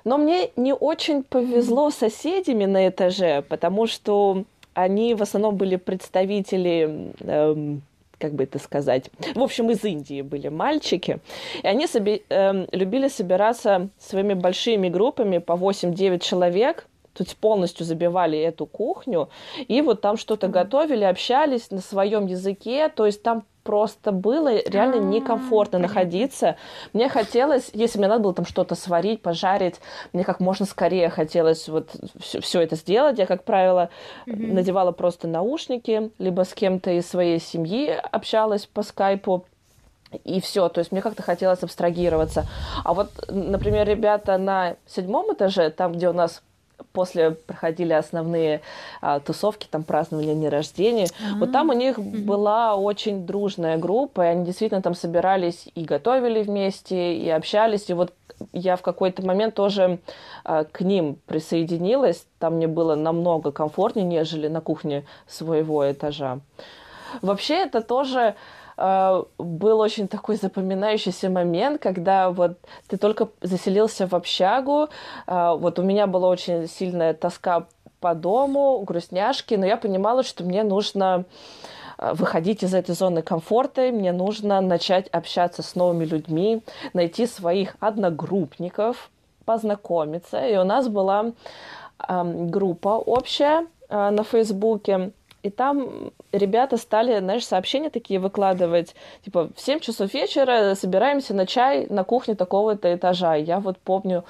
Но 0.03 0.17
мне 0.17 0.51
не 0.55 0.73
очень 0.73 1.23
повезло 1.23 1.89
с 1.89 1.95
соседями 1.95 2.65
на 2.65 2.87
этаже, 2.87 3.41
потому 3.41 3.87
что 3.87 4.43
они 4.73 5.15
в 5.15 5.21
основном 5.21 5.57
были 5.57 5.75
представители, 5.75 7.11
эм, 7.19 7.81
как 8.17 8.33
бы 8.33 8.43
это 8.43 8.57
сказать, 8.59 9.09
в 9.35 9.41
общем, 9.41 9.69
из 9.71 9.83
Индии 9.83 10.21
были 10.21 10.47
мальчики, 10.49 11.19
и 11.61 11.67
они 11.67 11.85
соби- 11.87 12.23
эм, 12.29 12.67
любили 12.71 13.07
собираться 13.07 13.89
своими 13.97 14.33
большими 14.33 14.87
группами 14.87 15.39
по 15.39 15.53
8-9 15.53 16.19
человек, 16.19 16.87
то 17.13 17.23
есть 17.23 17.35
полностью 17.35 17.85
забивали 17.85 18.39
эту 18.39 18.65
кухню, 18.65 19.29
и 19.67 19.81
вот 19.81 20.01
там 20.01 20.15
что-то 20.15 20.47
готовили, 20.47 21.03
общались 21.03 21.71
на 21.71 21.81
своем 21.81 22.27
языке, 22.27 22.89
то 22.89 23.07
есть 23.07 23.23
там 23.23 23.43
просто 23.67 24.13
было 24.13 24.63
реально 24.65 24.95
а, 24.95 24.99
некомфортно 24.99 25.77
находиться. 25.77 26.55
Мне 26.93 27.09
хотелось, 27.09 27.69
если 27.73 27.99
мне 27.99 28.07
надо 28.07 28.23
было 28.23 28.33
там 28.33 28.45
что-то 28.45 28.75
сварить, 28.75 29.21
пожарить, 29.21 29.75
мне 30.13 30.23
как 30.23 30.39
можно 30.39 30.65
скорее 30.65 31.09
хотелось 31.09 31.67
вот 31.67 31.89
все 32.21 32.61
это 32.61 32.77
сделать. 32.77 33.19
Я, 33.19 33.25
как 33.25 33.43
правило, 33.43 33.89
надевала 34.25 34.93
просто 34.93 35.27
наушники, 35.27 36.11
либо 36.17 36.45
с 36.45 36.53
кем-то 36.53 36.91
из 36.91 37.09
своей 37.09 37.41
семьи 37.41 37.89
общалась 37.89 38.65
по 38.65 38.83
скайпу, 38.83 39.43
и 40.23 40.39
все, 40.39 40.69
то 40.69 40.79
есть 40.79 40.93
мне 40.93 41.01
как-то 41.01 41.21
хотелось 41.21 41.61
абстрагироваться. 41.61 42.45
А 42.85 42.93
вот, 42.93 43.09
например, 43.27 43.85
ребята 43.85 44.37
на 44.37 44.77
седьмом 44.85 45.33
этаже, 45.33 45.71
там, 45.71 45.91
где 45.91 46.07
у 46.07 46.13
нас 46.13 46.41
после 46.93 47.31
проходили 47.31 47.93
основные 47.93 48.61
а, 49.01 49.19
тусовки, 49.19 49.67
там 49.69 49.83
празднования 49.83 50.35
дня 50.35 50.49
рождения. 50.49 51.05
А-а-а. 51.05 51.39
Вот 51.39 51.51
там 51.51 51.69
у 51.69 51.73
них 51.73 51.97
mm-hmm. 51.97 52.23
была 52.23 52.75
очень 52.75 53.25
дружная 53.25 53.77
группа, 53.77 54.21
и 54.25 54.27
они 54.27 54.45
действительно 54.45 54.81
там 54.81 54.95
собирались 54.95 55.67
и 55.75 55.83
готовили 55.83 56.43
вместе, 56.43 57.15
и 57.15 57.29
общались. 57.29 57.89
И 57.89 57.93
вот 57.93 58.13
я 58.53 58.75
в 58.75 58.81
какой-то 58.81 59.25
момент 59.25 59.55
тоже 59.55 59.99
а, 60.43 60.63
к 60.63 60.81
ним 60.81 61.17
присоединилась. 61.25 62.25
Там 62.39 62.55
мне 62.55 62.67
было 62.67 62.95
намного 62.95 63.51
комфортнее, 63.51 64.05
нежели 64.05 64.47
на 64.47 64.61
кухне 64.61 65.05
своего 65.27 65.89
этажа. 65.89 66.39
Вообще 67.21 67.55
это 67.55 67.81
тоже 67.81 68.35
был 68.77 69.79
очень 69.79 70.07
такой 70.07 70.35
запоминающийся 70.35 71.29
момент, 71.29 71.81
когда 71.81 72.29
вот 72.29 72.57
ты 72.87 72.97
только 72.97 73.29
заселился 73.41 74.07
в 74.07 74.13
общагу, 74.13 74.89
э, 75.25 75.55
вот 75.57 75.79
у 75.79 75.83
меня 75.83 76.05
была 76.05 76.29
очень 76.29 76.67
сильная 76.67 77.13
тоска 77.13 77.67
по 77.99 78.13
дому, 78.13 78.79
грустняшки, 78.85 79.55
но 79.55 79.65
я 79.65 79.77
понимала, 79.77 80.23
что 80.23 80.43
мне 80.43 80.63
нужно 80.63 81.25
э, 81.97 82.13
выходить 82.13 82.63
из 82.63 82.73
этой 82.73 82.93
зоны 82.93 83.21
комфорта, 83.23 83.91
мне 83.91 84.11
нужно 84.11 84.61
начать 84.61 85.07
общаться 85.07 85.63
с 85.63 85.75
новыми 85.75 86.05
людьми, 86.05 86.61
найти 86.93 87.25
своих 87.25 87.75
одногруппников, 87.79 89.09
познакомиться. 89.45 90.45
И 90.45 90.55
у 90.57 90.63
нас 90.63 90.87
была 90.87 91.31
э, 92.07 92.23
группа 92.45 92.89
общая 92.89 93.65
э, 93.89 94.09
на 94.11 94.23
Фейсбуке, 94.23 95.11
и 95.41 95.49
там 95.49 96.11
ребята 96.31 96.77
стали, 96.77 97.19
знаешь, 97.19 97.45
сообщения 97.45 97.89
такие 97.89 98.19
выкладывать, 98.19 98.95
типа, 99.23 99.49
в 99.55 99.61
7 99.61 99.79
часов 99.79 100.13
вечера 100.13 100.75
собираемся 100.75 101.33
на 101.33 101.45
чай 101.45 101.87
на 101.89 102.03
кухне 102.03 102.35
такого-то 102.35 102.93
этажа. 102.93 103.35
Я 103.35 103.59
вот 103.59 103.77
помню, 103.77 104.23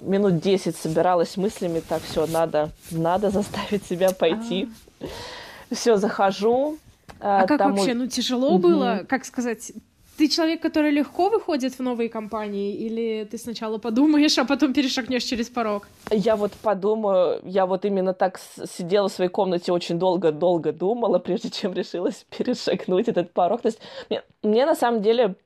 минут 0.00 0.40
10 0.40 0.76
собиралась 0.76 1.36
мыслями, 1.36 1.80
так, 1.86 2.02
все, 2.02 2.26
надо, 2.26 2.70
надо 2.90 3.30
заставить 3.30 3.84
себя 3.84 4.10
пойти. 4.12 4.68
А. 5.00 5.74
Все, 5.74 5.96
захожу. 5.96 6.78
А, 7.20 7.42
а 7.42 7.46
как 7.46 7.60
вообще, 7.60 7.94
ну, 7.94 8.06
тяжело 8.06 8.52
угу. 8.52 8.68
было, 8.68 9.04
как 9.08 9.24
сказать, 9.24 9.72
ты 10.18 10.28
человек, 10.28 10.60
который 10.60 10.90
легко 10.90 11.28
выходит 11.30 11.78
в 11.78 11.80
новые 11.80 12.08
компании, 12.08 12.74
или 12.74 13.24
ты 13.30 13.38
сначала 13.38 13.78
подумаешь, 13.78 14.36
а 14.38 14.44
потом 14.44 14.72
перешагнешь 14.74 15.22
через 15.22 15.48
порог? 15.48 15.88
Я 16.10 16.34
вот 16.34 16.52
подумаю, 16.52 17.40
я 17.44 17.66
вот 17.66 17.84
именно 17.84 18.12
так 18.12 18.40
сидела 18.78 19.08
в 19.08 19.12
своей 19.12 19.30
комнате 19.30 19.72
очень 19.72 19.98
долго-долго 19.98 20.72
думала, 20.72 21.20
прежде 21.20 21.50
чем 21.50 21.72
решилась 21.72 22.26
перешагнуть 22.36 23.08
этот 23.08 23.32
порог. 23.32 23.62
То 23.62 23.68
есть 23.68 23.80
мне, 24.10 24.22
мне 24.42 24.66
на 24.66 24.74
самом 24.74 25.02
деле 25.02 25.36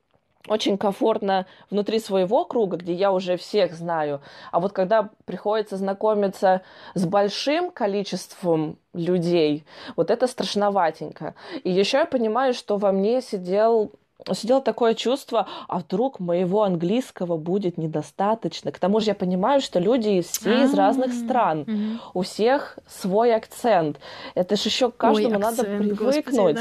очень 0.48 0.78
комфортно 0.78 1.46
внутри 1.70 2.00
своего 2.00 2.44
круга, 2.44 2.76
где 2.76 2.94
я 2.94 3.12
уже 3.12 3.36
всех 3.36 3.74
знаю. 3.74 4.22
А 4.50 4.58
вот 4.58 4.72
когда 4.72 5.10
приходится 5.24 5.76
знакомиться 5.76 6.62
с 6.94 7.04
большим 7.04 7.70
количеством 7.70 8.78
людей, 8.94 9.64
вот 9.96 10.10
это 10.10 10.26
страшноватенько. 10.26 11.34
И 11.62 11.70
еще 11.70 11.98
я 11.98 12.06
понимаю, 12.06 12.54
что 12.54 12.78
во 12.78 12.90
мне 12.90 13.20
сидел 13.20 13.92
сидело 14.32 14.60
такое 14.60 14.94
чувство, 14.94 15.46
а 15.68 15.78
вдруг 15.78 16.20
моего 16.20 16.62
английского 16.62 17.36
будет 17.36 17.78
недостаточно. 17.78 18.72
К 18.72 18.78
тому 18.78 19.00
же 19.00 19.06
я 19.06 19.14
понимаю, 19.14 19.60
что 19.60 19.78
люди 19.78 20.22
все 20.22 20.64
из 20.64 20.74
разных 20.74 21.12
стран, 21.12 22.00
у 22.14 22.22
всех 22.22 22.78
свой 22.86 23.34
акцент. 23.34 23.98
Это 24.34 24.56
же 24.56 24.68
еще 24.68 24.90
каждому 24.90 25.38
надо 25.38 25.64
привыкнуть. 25.64 26.58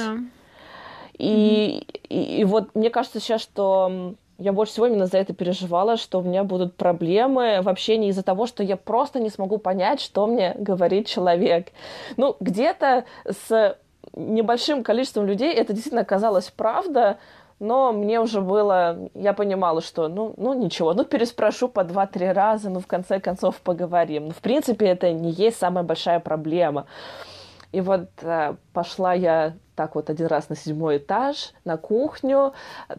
И, 1.17 1.85
и, 2.09 2.39
и 2.39 2.43
вот 2.45 2.73
мне 2.73 2.89
кажется 2.89 3.19
сейчас, 3.19 3.41
что 3.41 4.15
я 4.41 4.53
больше 4.53 4.73
всего 4.73 4.87
именно 4.87 5.05
за 5.05 5.19
это 5.19 5.33
переживала, 5.33 5.97
что 5.97 6.19
у 6.19 6.23
меня 6.23 6.43
будут 6.43 6.75
проблемы 6.75 7.61
в 7.61 7.69
общении 7.69 8.09
из-за 8.09 8.23
того, 8.23 8.47
что 8.47 8.63
я 8.63 8.75
просто 8.75 9.19
не 9.19 9.29
смогу 9.29 9.59
понять, 9.59 10.01
что 10.01 10.25
мне 10.25 10.55
говорит 10.57 11.05
человек. 11.05 11.67
Ну, 12.17 12.35
где-то 12.39 13.05
с 13.25 13.77
небольшим 14.13 14.83
количеством 14.83 15.27
людей 15.27 15.53
это 15.53 15.73
действительно 15.73 16.03
казалось 16.03 16.51
правда, 16.55 17.19
но 17.61 17.93
мне 17.93 18.19
уже 18.19 18.41
было, 18.41 19.09
я 19.13 19.33
понимала, 19.33 19.81
что, 19.81 20.07
ну, 20.07 20.33
ну 20.35 20.55
ничего, 20.55 20.95
ну 20.95 21.05
переспрошу 21.05 21.69
по 21.69 21.83
два-три 21.83 22.31
раза, 22.31 22.71
ну 22.71 22.79
в 22.79 22.87
конце 22.87 23.19
концов 23.19 23.61
поговорим. 23.61 24.25
Ну, 24.25 24.31
в 24.31 24.41
принципе, 24.41 24.87
это 24.87 25.11
не 25.11 25.29
есть 25.29 25.59
самая 25.59 25.83
большая 25.83 26.19
проблема. 26.19 26.87
И 27.71 27.79
вот 27.79 28.09
э, 28.23 28.55
пошла 28.73 29.13
я 29.13 29.53
так 29.75 29.93
вот 29.93 30.09
один 30.09 30.25
раз 30.25 30.49
на 30.49 30.55
седьмой 30.55 30.97
этаж, 30.97 31.53
на 31.63 31.77
кухню, 31.77 32.53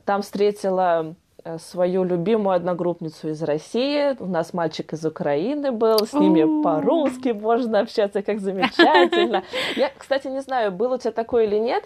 там 0.04 0.22
встретила 0.22 1.16
свою 1.58 2.04
любимую 2.04 2.54
одногруппницу 2.54 3.30
из 3.30 3.42
России. 3.42 4.16
У 4.20 4.26
нас 4.26 4.52
мальчик 4.52 4.92
из 4.92 5.04
Украины 5.04 5.72
был, 5.72 6.06
с 6.06 6.12
ними 6.12 6.62
по-русски 6.62 7.30
можно 7.30 7.80
общаться, 7.80 8.22
как 8.22 8.40
замечательно. 8.40 9.42
Я, 9.76 9.90
кстати, 9.96 10.28
не 10.28 10.40
знаю, 10.40 10.72
было 10.72 10.94
у 10.94 10.98
тебя 10.98 11.12
такое 11.12 11.44
или 11.44 11.56
нет, 11.56 11.84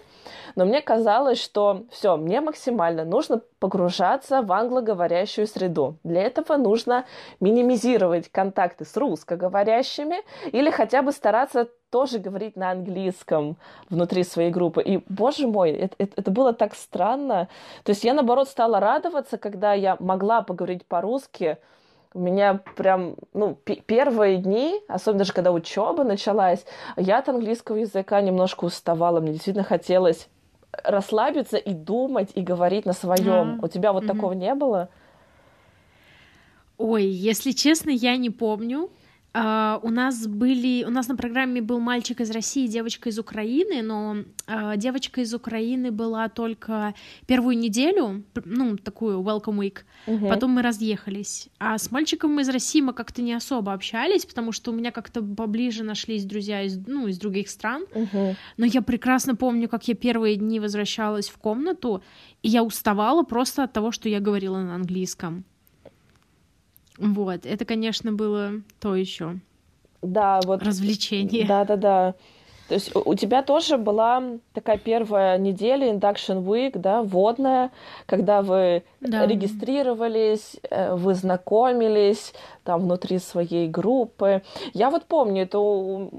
но 0.55 0.65
мне 0.65 0.81
казалось, 0.81 1.41
что 1.41 1.83
все, 1.91 2.17
мне 2.17 2.41
максимально 2.41 3.05
нужно 3.05 3.41
погружаться 3.59 4.41
в 4.41 4.51
англоговорящую 4.51 5.47
среду. 5.47 5.97
Для 6.03 6.23
этого 6.23 6.57
нужно 6.57 7.05
минимизировать 7.39 8.29
контакты 8.29 8.85
с 8.85 8.95
русскоговорящими 8.95 10.17
или 10.51 10.69
хотя 10.69 11.01
бы 11.01 11.11
стараться 11.11 11.67
тоже 11.89 12.19
говорить 12.19 12.55
на 12.55 12.71
английском 12.71 13.57
внутри 13.89 14.23
своей 14.23 14.51
группы. 14.51 14.81
И, 14.81 15.03
боже 15.07 15.47
мой, 15.47 15.71
это, 15.71 15.95
это, 15.97 16.13
это 16.17 16.31
было 16.31 16.53
так 16.53 16.75
странно. 16.75 17.47
То 17.83 17.91
есть 17.91 18.03
я, 18.03 18.13
наоборот, 18.13 18.49
стала 18.49 18.79
радоваться, 18.79 19.37
когда 19.37 19.73
я 19.73 19.97
могла 19.99 20.41
поговорить 20.41 20.85
по-русски. 20.85 21.57
У 22.13 22.19
меня 22.19 22.61
прям, 22.75 23.15
ну, 23.33 23.55
первые 23.55 24.37
дни, 24.37 24.79
особенно 24.87 25.19
даже 25.19 25.33
когда 25.33 25.51
учеба 25.51 26.03
началась, 26.03 26.65
я 26.95 27.19
от 27.19 27.29
английского 27.29 27.77
языка 27.77 28.21
немножко 28.21 28.65
уставала. 28.65 29.19
Мне 29.19 29.33
действительно 29.33 29.65
хотелось 29.65 30.27
расслабиться 30.83 31.57
и 31.57 31.73
думать, 31.73 32.31
и 32.35 32.41
говорить 32.41 32.85
на 32.85 32.93
своем. 32.93 33.59
А, 33.61 33.65
У 33.65 33.67
тебя 33.67 33.93
вот 33.93 34.03
угу. 34.03 34.13
такого 34.13 34.33
не 34.33 34.53
было? 34.55 34.89
Ой, 36.77 37.05
если 37.05 37.51
честно, 37.51 37.89
я 37.89 38.17
не 38.17 38.29
помню. 38.29 38.89
Uh, 39.37 39.79
у 39.83 39.89
нас 39.89 40.25
были, 40.25 40.83
у 40.83 40.89
нас 40.89 41.07
на 41.07 41.15
программе 41.15 41.61
был 41.61 41.79
мальчик 41.79 42.21
из 42.21 42.31
России, 42.31 42.65
девочка 42.65 43.09
из 43.09 43.19
Украины, 43.19 43.83
но 43.83 44.17
uh, 44.47 44.77
девочка 44.77 45.21
из 45.21 45.33
Украины 45.33 45.91
была 45.91 46.27
только 46.27 46.95
первую 47.27 47.57
неделю, 47.57 48.23
ну 48.45 48.77
такую 48.77 49.21
welcome 49.21 49.59
week, 49.59 49.83
uh-huh. 50.07 50.29
потом 50.29 50.51
мы 50.51 50.63
разъехались. 50.63 51.49
А 51.59 51.77
с 51.77 51.91
мальчиком 51.91 52.39
из 52.39 52.49
России 52.49 52.81
мы 52.81 52.93
как-то 52.93 53.21
не 53.21 53.33
особо 53.33 53.73
общались, 53.73 54.25
потому 54.25 54.51
что 54.51 54.71
у 54.71 54.73
меня 54.73 54.91
как-то 54.91 55.21
поближе 55.21 55.83
нашлись 55.83 56.25
друзья 56.25 56.63
из, 56.63 56.77
ну 56.87 57.07
из 57.07 57.19
других 57.19 57.49
стран. 57.49 57.85
Uh-huh. 57.93 58.35
Но 58.57 58.65
я 58.65 58.81
прекрасно 58.81 59.35
помню, 59.35 59.69
как 59.69 59.87
я 59.87 59.93
первые 59.93 60.37
дни 60.37 60.59
возвращалась 60.59 61.29
в 61.29 61.37
комнату, 61.37 62.01
и 62.41 62.49
я 62.49 62.63
уставала 62.63 63.23
просто 63.23 63.63
от 63.63 63.73
того, 63.73 63.91
что 63.91 64.09
я 64.09 64.19
говорила 64.19 64.57
на 64.57 64.75
английском. 64.75 65.45
Вот, 66.97 67.45
это, 67.45 67.65
конечно, 67.65 68.11
было 68.11 68.51
то 68.79 68.95
еще. 68.95 69.39
Да, 70.01 70.39
вот. 70.45 70.63
Развлечение. 70.63 71.45
Да, 71.47 71.65
да, 71.65 71.75
да. 71.75 72.15
То 72.67 72.73
есть 72.73 72.93
у 72.93 73.15
тебя 73.15 73.43
тоже 73.43 73.77
была 73.77 74.21
такая 74.53 74.77
первая 74.77 75.37
неделя, 75.37 75.89
induction 75.89 76.43
week, 76.43 76.77
да, 76.77 77.01
вводная, 77.01 77.71
когда 78.05 78.41
вы 78.41 78.83
да. 78.99 79.25
регистрировались, 79.25 80.57
э, 80.69 80.93
вы 80.93 81.15
знакомились 81.15 82.33
там 82.65 82.81
внутри 82.81 83.19
своей 83.19 83.69
группы. 83.69 84.41
Я 84.73 84.89
вот 84.89 85.05
помню, 85.05 85.43
это 85.43 86.09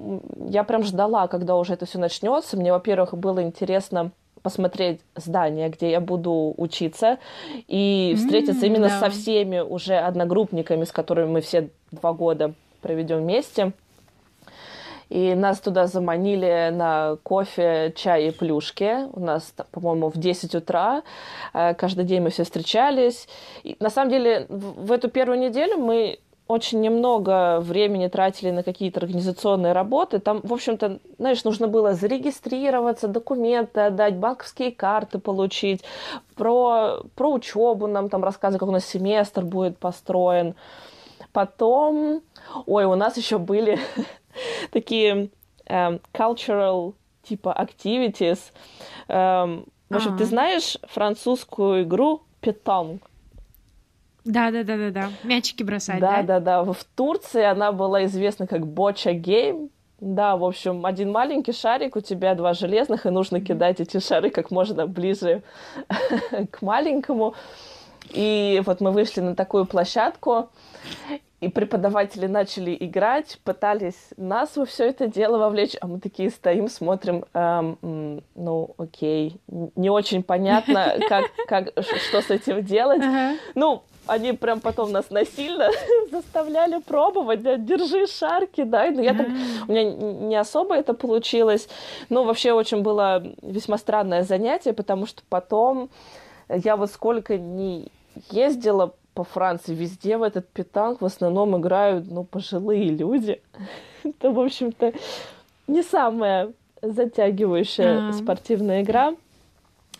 я 0.49 0.65
прям 0.65 0.85
ждала, 0.85 1.29
когда 1.29 1.55
уже 1.57 1.75
это 1.75 1.85
все 1.85 1.99
начнется. 1.99 2.57
Мне, 2.57 2.73
во-первых, 2.73 3.13
было 3.13 3.43
интересно 3.43 4.13
посмотреть 4.43 5.01
здание, 5.17 5.69
где 5.69 5.91
я 5.91 6.01
буду 6.01 6.55
учиться, 6.57 7.19
и 7.67 8.15
встретиться 8.17 8.65
mm, 8.65 8.67
именно 8.67 8.89
да. 8.89 9.01
со 9.01 9.11
всеми 9.11 9.61
уже 9.61 9.97
одногруппниками, 9.97 10.85
с 10.85 10.93
которыми 10.93 11.31
мы 11.31 11.41
все 11.41 11.71
два 11.91 12.13
года 12.13 12.55
проведем 12.81 13.19
вместе. 13.19 13.73
И 15.09 15.35
нас 15.35 15.59
туда 15.61 15.87
заманили 15.87 16.71
на 16.71 17.17
кофе, 17.23 17.93
чай 17.97 18.29
и 18.29 18.31
плюшки. 18.31 19.09
У 19.13 19.21
нас, 19.21 19.55
по-моему, 19.71 20.11
в 20.11 20.19
10 20.19 20.55
утра. 20.55 21.03
Э, 21.55 21.75
каждый 21.75 22.05
день 22.05 22.21
мы 22.21 22.31
все 22.31 22.45
встречались. 22.45 23.27
И, 23.63 23.77
на 23.81 23.89
самом 23.89 24.11
деле, 24.11 24.47
в 24.49 24.93
эту 24.93 25.09
первую 25.09 25.39
неделю 25.39 25.79
мы 25.79 26.19
очень 26.49 26.81
немного 26.81 27.61
времени 27.61 28.09
тратили 28.09 28.51
на 28.51 28.63
какие-то 28.63 29.01
организационные 29.01 29.75
работы. 29.75 30.19
Там, 30.19 30.41
в 30.43 30.53
общем-то, 30.53 30.99
знаешь, 31.19 31.45
нужно 31.45 31.69
было 31.69 31.93
зарегистрироваться, 31.93 33.07
документы 33.07 33.83
отдать, 33.83 34.17
банковские 34.17 34.73
карты 34.73 35.19
получить, 35.19 35.85
про, 36.35 37.03
про 37.15 37.31
учебу 37.31 37.87
нам 37.87 38.09
там 38.09 38.25
рассказывать, 38.25 38.61
как 38.61 38.69
у 38.71 38.73
нас 38.73 38.87
семестр 38.87 39.45
будет 39.45 39.77
построен. 39.79 40.55
Потом, 41.33 42.23
ой, 42.67 42.87
у 42.87 42.95
нас 42.95 43.19
еще 43.19 43.37
были 43.37 43.79
такие 44.71 45.29
um, 45.67 46.01
cultural 46.15 46.95
типа 47.23 47.55
activities. 47.59 48.39
Um, 49.09 49.69
в 49.91 49.97
общем, 49.97 50.11
А-а-а. 50.11 50.19
ты 50.19 50.25
знаешь 50.25 50.79
французскую 50.85 51.83
игру 51.83 52.23
питон? 52.41 53.01
Да, 54.29 54.51
да, 54.51 54.63
да, 54.63 54.77
да, 54.77 54.91
да. 54.91 55.09
Мячики 55.25 55.63
бросать. 55.63 56.01
Да, 56.01 56.23
да, 56.23 56.39
да. 56.39 56.63
В 56.63 56.85
Турции 56.95 57.43
она 57.43 57.73
была 57.73 58.05
известна 58.05 58.47
как 58.47 58.67
Боча 58.67 59.13
Гейм. 59.13 59.71
Да, 60.01 60.37
в 60.37 60.45
общем, 60.45 60.85
один 60.85 61.11
маленький 61.11 61.53
шарик, 61.53 61.97
у 61.97 62.01
тебя 62.01 62.35
два 62.35 62.53
железных, 62.53 63.07
и 63.07 63.11
нужно 63.11 63.41
кидать 63.41 63.81
эти 63.81 63.99
шары 63.99 64.31
как 64.31 64.51
можно 64.51 64.87
ближе 64.87 65.43
к 66.51 66.63
маленькому. 66.63 67.35
И 68.11 68.63
вот 68.67 68.81
мы 68.83 68.93
вышли 68.93 69.23
на 69.23 69.35
такую 69.35 69.65
площадку, 69.65 70.51
и 71.41 71.49
преподаватели 71.49 72.27
начали 72.27 72.77
играть, 72.79 73.39
пытались 73.45 74.11
нас 74.17 74.57
во 74.57 74.67
все 74.67 74.89
это 74.89 75.07
дело 75.07 75.39
вовлечь, 75.39 75.77
а 75.81 75.87
мы 75.87 76.01
такие 76.01 76.31
стоим, 76.31 76.69
смотрим, 76.69 77.25
эм, 77.33 78.23
ну, 78.35 78.75
окей, 78.77 79.41
не 79.47 79.89
очень 79.89 80.23
понятно, 80.23 80.97
как, 81.09 81.27
как, 81.47 81.69
что 81.81 82.23
с 82.23 82.31
этим 82.31 82.65
делать. 82.65 83.03
Ну, 83.55 83.85
они 84.09 84.33
прям 84.33 84.61
потом 84.61 84.91
нас 84.93 85.11
насильно 85.11 85.71
заставляли 86.11 86.81
пробовать, 86.81 87.43
да, 87.43 87.57
держи 87.57 88.07
шарки, 88.07 88.65
да, 88.65 88.91
но 88.91 89.03
я 89.03 89.15
так, 89.15 89.27
у 89.69 89.73
меня 89.73 89.85
не 89.85 90.37
особо 90.37 90.75
это 90.75 90.95
получилось, 90.95 91.69
но 92.09 92.25
вообще 92.25 92.53
очень 92.53 92.83
было 92.83 93.23
весьма 93.43 93.79
странное 93.79 94.23
занятие, 94.23 94.73
потому 94.73 95.07
что 95.07 95.23
потом 95.29 95.91
я 96.49 96.77
вот 96.77 96.91
сколько 96.91 97.37
не 97.37 97.89
ездила 98.31 98.95
по 99.15 99.25
Франции, 99.25 99.75
везде 99.75 100.17
в 100.17 100.23
этот 100.23 100.49
питанг 100.49 101.01
в 101.01 101.05
основном 101.05 101.57
играют, 101.59 102.11
ну, 102.11 102.25
пожилые 102.25 102.91
люди. 102.91 103.43
Это, 104.05 104.31
в 104.31 104.39
общем-то, 104.39 104.93
не 105.67 105.83
самая 105.83 106.53
затягивающая 106.83 108.13
спортивная 108.13 108.83
игра. 108.83 109.15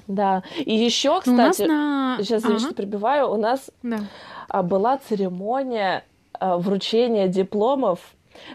Да. 0.09 0.43
И 0.57 0.75
еще, 0.75 1.15
ну, 1.15 1.21
кстати, 1.21 1.63
на... 1.63 2.17
сейчас 2.21 2.45
ага. 2.45 2.57
я 2.59 2.73
прибиваю, 2.73 3.31
у 3.31 3.37
нас 3.37 3.71
да. 3.83 4.01
А, 4.49 4.63
была 4.63 4.97
церемония 4.97 6.03
а, 6.33 6.57
вручения 6.57 7.29
дипломов 7.29 8.01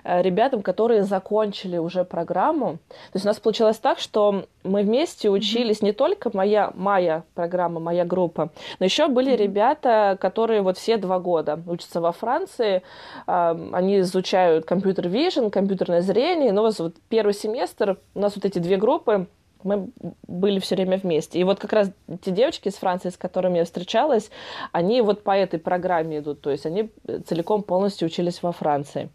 а, 0.03 0.23
ребятам, 0.23 0.63
которые 0.63 1.03
закончили 1.03 1.77
уже 1.77 2.05
программу. 2.05 2.79
То 2.89 3.15
есть 3.15 3.25
у 3.25 3.27
нас 3.27 3.39
получилось 3.39 3.77
так, 3.77 3.99
что 3.99 4.45
мы 4.63 4.81
вместе 4.81 5.29
учились 5.29 5.81
mm-hmm. 5.81 5.85
не 5.85 5.91
только 5.91 6.31
моя, 6.33 6.71
моя 6.73 7.21
программа, 7.35 7.79
моя 7.79 8.03
группа, 8.03 8.49
но 8.79 8.85
еще 8.85 9.07
были 9.07 9.33
mm-hmm. 9.33 9.37
ребята, 9.37 10.17
которые 10.19 10.63
вот 10.63 10.79
все 10.79 10.97
два 10.97 11.19
года 11.19 11.59
учатся 11.67 12.01
во 12.01 12.13
Франции. 12.13 12.81
Они 13.27 13.99
изучают 13.99 14.65
компьютер 14.65 15.05
vision, 15.05 15.51
компьютерное 15.51 16.01
зрение. 16.01 16.51
Но 16.51 16.63
вот 16.63 16.95
первый 17.09 17.35
семестр 17.35 17.99
у 18.15 18.19
нас 18.19 18.35
вот 18.35 18.43
эти 18.43 18.57
две 18.57 18.77
группы 18.77 19.27
мы 19.63 19.89
были 20.27 20.59
все 20.59 20.75
время 20.75 20.97
вместе. 20.97 21.39
И 21.39 21.43
вот 21.43 21.59
как 21.59 21.73
раз 21.73 21.91
те 22.21 22.31
девочки 22.31 22.67
из 22.67 22.75
Франции, 22.75 23.09
с 23.09 23.17
которыми 23.17 23.57
я 23.57 23.65
встречалась, 23.65 24.29
они 24.71 25.01
вот 25.01 25.23
по 25.23 25.31
этой 25.35 25.59
программе 25.59 26.19
идут, 26.19 26.41
то 26.41 26.49
есть 26.49 26.65
они 26.65 26.89
целиком 27.27 27.63
полностью 27.63 28.07
учились 28.07 28.41
во 28.43 28.51
Франции. 28.51 29.09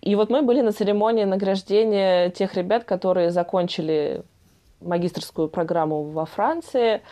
И 0.00 0.14
вот 0.14 0.30
мы 0.30 0.42
были 0.42 0.60
на 0.60 0.72
церемонии 0.72 1.24
награждения 1.24 2.30
тех 2.30 2.54
ребят, 2.54 2.84
которые 2.84 3.30
закончили 3.30 4.22
магистрскую 4.80 5.48
программу 5.48 6.02
во 6.04 6.26
Франции. 6.26 7.02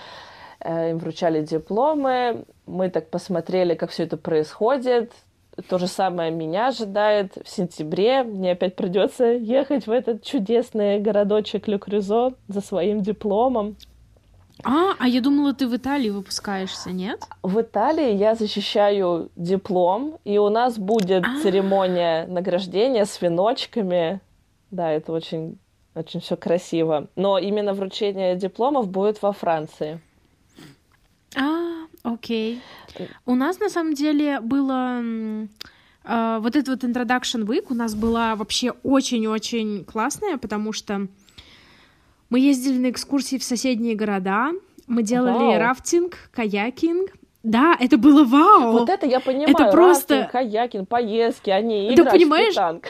э, 0.61 0.91
им 0.91 0.99
вручали 0.99 1.43
дипломы, 1.43 2.45
мы 2.67 2.89
так 2.91 3.11
посмотрели, 3.11 3.75
как 3.75 3.91
все 3.91 4.05
это 4.05 4.17
происходит. 4.17 5.13
То 5.69 5.79
же 5.79 5.87
самое 5.87 6.31
меня 6.31 6.69
ожидает 6.69 7.37
в 7.45 7.49
сентябре. 7.49 8.23
Мне 8.25 8.53
опять 8.53 8.75
придется 8.77 9.25
ехать 9.25 9.87
в 9.87 9.91
этот 9.91 10.23
чудесный 10.23 10.99
городочек 10.99 11.69
Люкрюзо 11.69 12.35
за 12.49 12.61
своим 12.61 13.01
дипломом. 13.03 13.77
А, 14.63 14.95
а 14.99 15.09
я 15.09 15.21
думала, 15.21 15.53
ты 15.53 15.67
в 15.67 15.77
Италии 15.77 16.11
выпускаешься, 16.11 16.91
нет? 16.91 17.21
В 17.43 17.61
Италии 17.61 18.15
я 18.15 18.35
защищаю 18.35 19.31
диплом, 19.37 20.19
и 20.25 20.39
у 20.39 20.49
нас 20.49 20.79
будет 20.79 21.25
А-а-а. 21.25 21.43
церемония 21.43 22.27
награждения 22.27 23.05
с 23.05 23.21
веночками. 23.21 24.21
Да, 24.71 24.91
это 24.91 25.13
очень, 25.13 25.59
очень 25.95 26.21
все 26.21 26.37
красиво. 26.37 27.09
Но 27.17 27.39
именно 27.39 27.75
вручение 27.75 28.37
дипломов 28.37 28.89
будет 28.89 29.21
во 29.23 29.33
Франции. 29.33 30.01
А, 31.37 31.84
окей. 32.05 32.61
У 33.27 33.35
нас 33.35 33.59
на 33.59 33.69
самом 33.69 33.95
деле 33.95 34.41
было 34.41 35.03
э, 36.05 36.39
вот 36.41 36.55
этот 36.55 36.69
вот 36.69 36.85
introduction 36.85 37.45
week 37.45 37.67
у 37.71 37.75
нас 37.75 37.95
была 37.95 38.37
вообще 38.37 38.71
очень-очень 38.83 39.85
классная, 39.85 40.37
потому 40.37 40.73
что 40.73 41.09
мы 42.31 42.39
ездили 42.39 42.79
на 42.79 42.91
экскурсии 42.91 43.37
в 43.39 43.45
соседние 43.45 43.97
города, 43.97 44.53
мы 44.87 45.03
делали 45.03 45.33
вау. 45.33 45.59
рафтинг, 45.59 46.31
каякинг. 46.31 47.11
Да, 47.43 47.77
это 47.79 47.99
было 47.99 48.25
вау. 48.25 48.73
Вот 48.73 48.89
это 48.89 49.07
я 49.07 49.21
понимаю. 49.21 49.51
Это 49.51 49.71
просто 49.71 50.15
рафтинг, 50.15 50.33
каякинг, 50.33 50.89
поездки, 50.89 51.51
они 51.51 51.93
играть 51.93 52.11
Ты 52.11 52.19
понимаешь? 52.19 52.53
в 52.55 52.57
танк. 52.57 52.87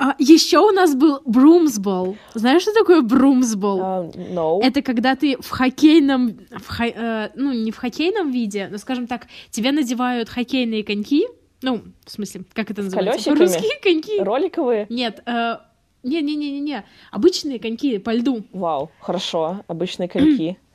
А, 0.00 0.14
еще 0.20 0.58
у 0.60 0.70
нас 0.70 0.94
был 0.94 1.20
брумсбол. 1.24 2.16
Знаешь, 2.34 2.62
что 2.62 2.72
такое 2.72 3.02
брумсбол? 3.02 3.80
Uh, 3.80 4.32
no. 4.32 4.62
Это 4.62 4.80
когда 4.80 5.16
ты 5.16 5.36
в 5.40 5.50
хоккейном, 5.50 6.38
в 6.56 6.68
хо, 6.68 6.84
э, 6.84 7.30
ну 7.34 7.52
не 7.52 7.72
в 7.72 7.76
хоккейном 7.76 8.30
виде, 8.30 8.68
но, 8.70 8.78
скажем 8.78 9.08
так, 9.08 9.26
тебе 9.50 9.72
надевают 9.72 10.28
хоккейные 10.28 10.84
коньки. 10.84 11.26
Ну, 11.62 11.82
в 12.06 12.10
смысле, 12.12 12.44
как 12.52 12.70
это 12.70 12.82
называется? 12.82 13.34
Русские 13.34 13.80
коньки. 13.82 14.20
Роликовые? 14.20 14.86
Нет, 14.88 15.20
э, 15.26 15.56
не-не-не-не-не. 16.04 16.84
Обычные 17.10 17.58
коньки 17.58 17.98
по 17.98 18.10
льду. 18.10 18.44
Вау, 18.52 18.92
хорошо. 19.00 19.64
Обычные 19.66 20.08
коньки. 20.08 20.58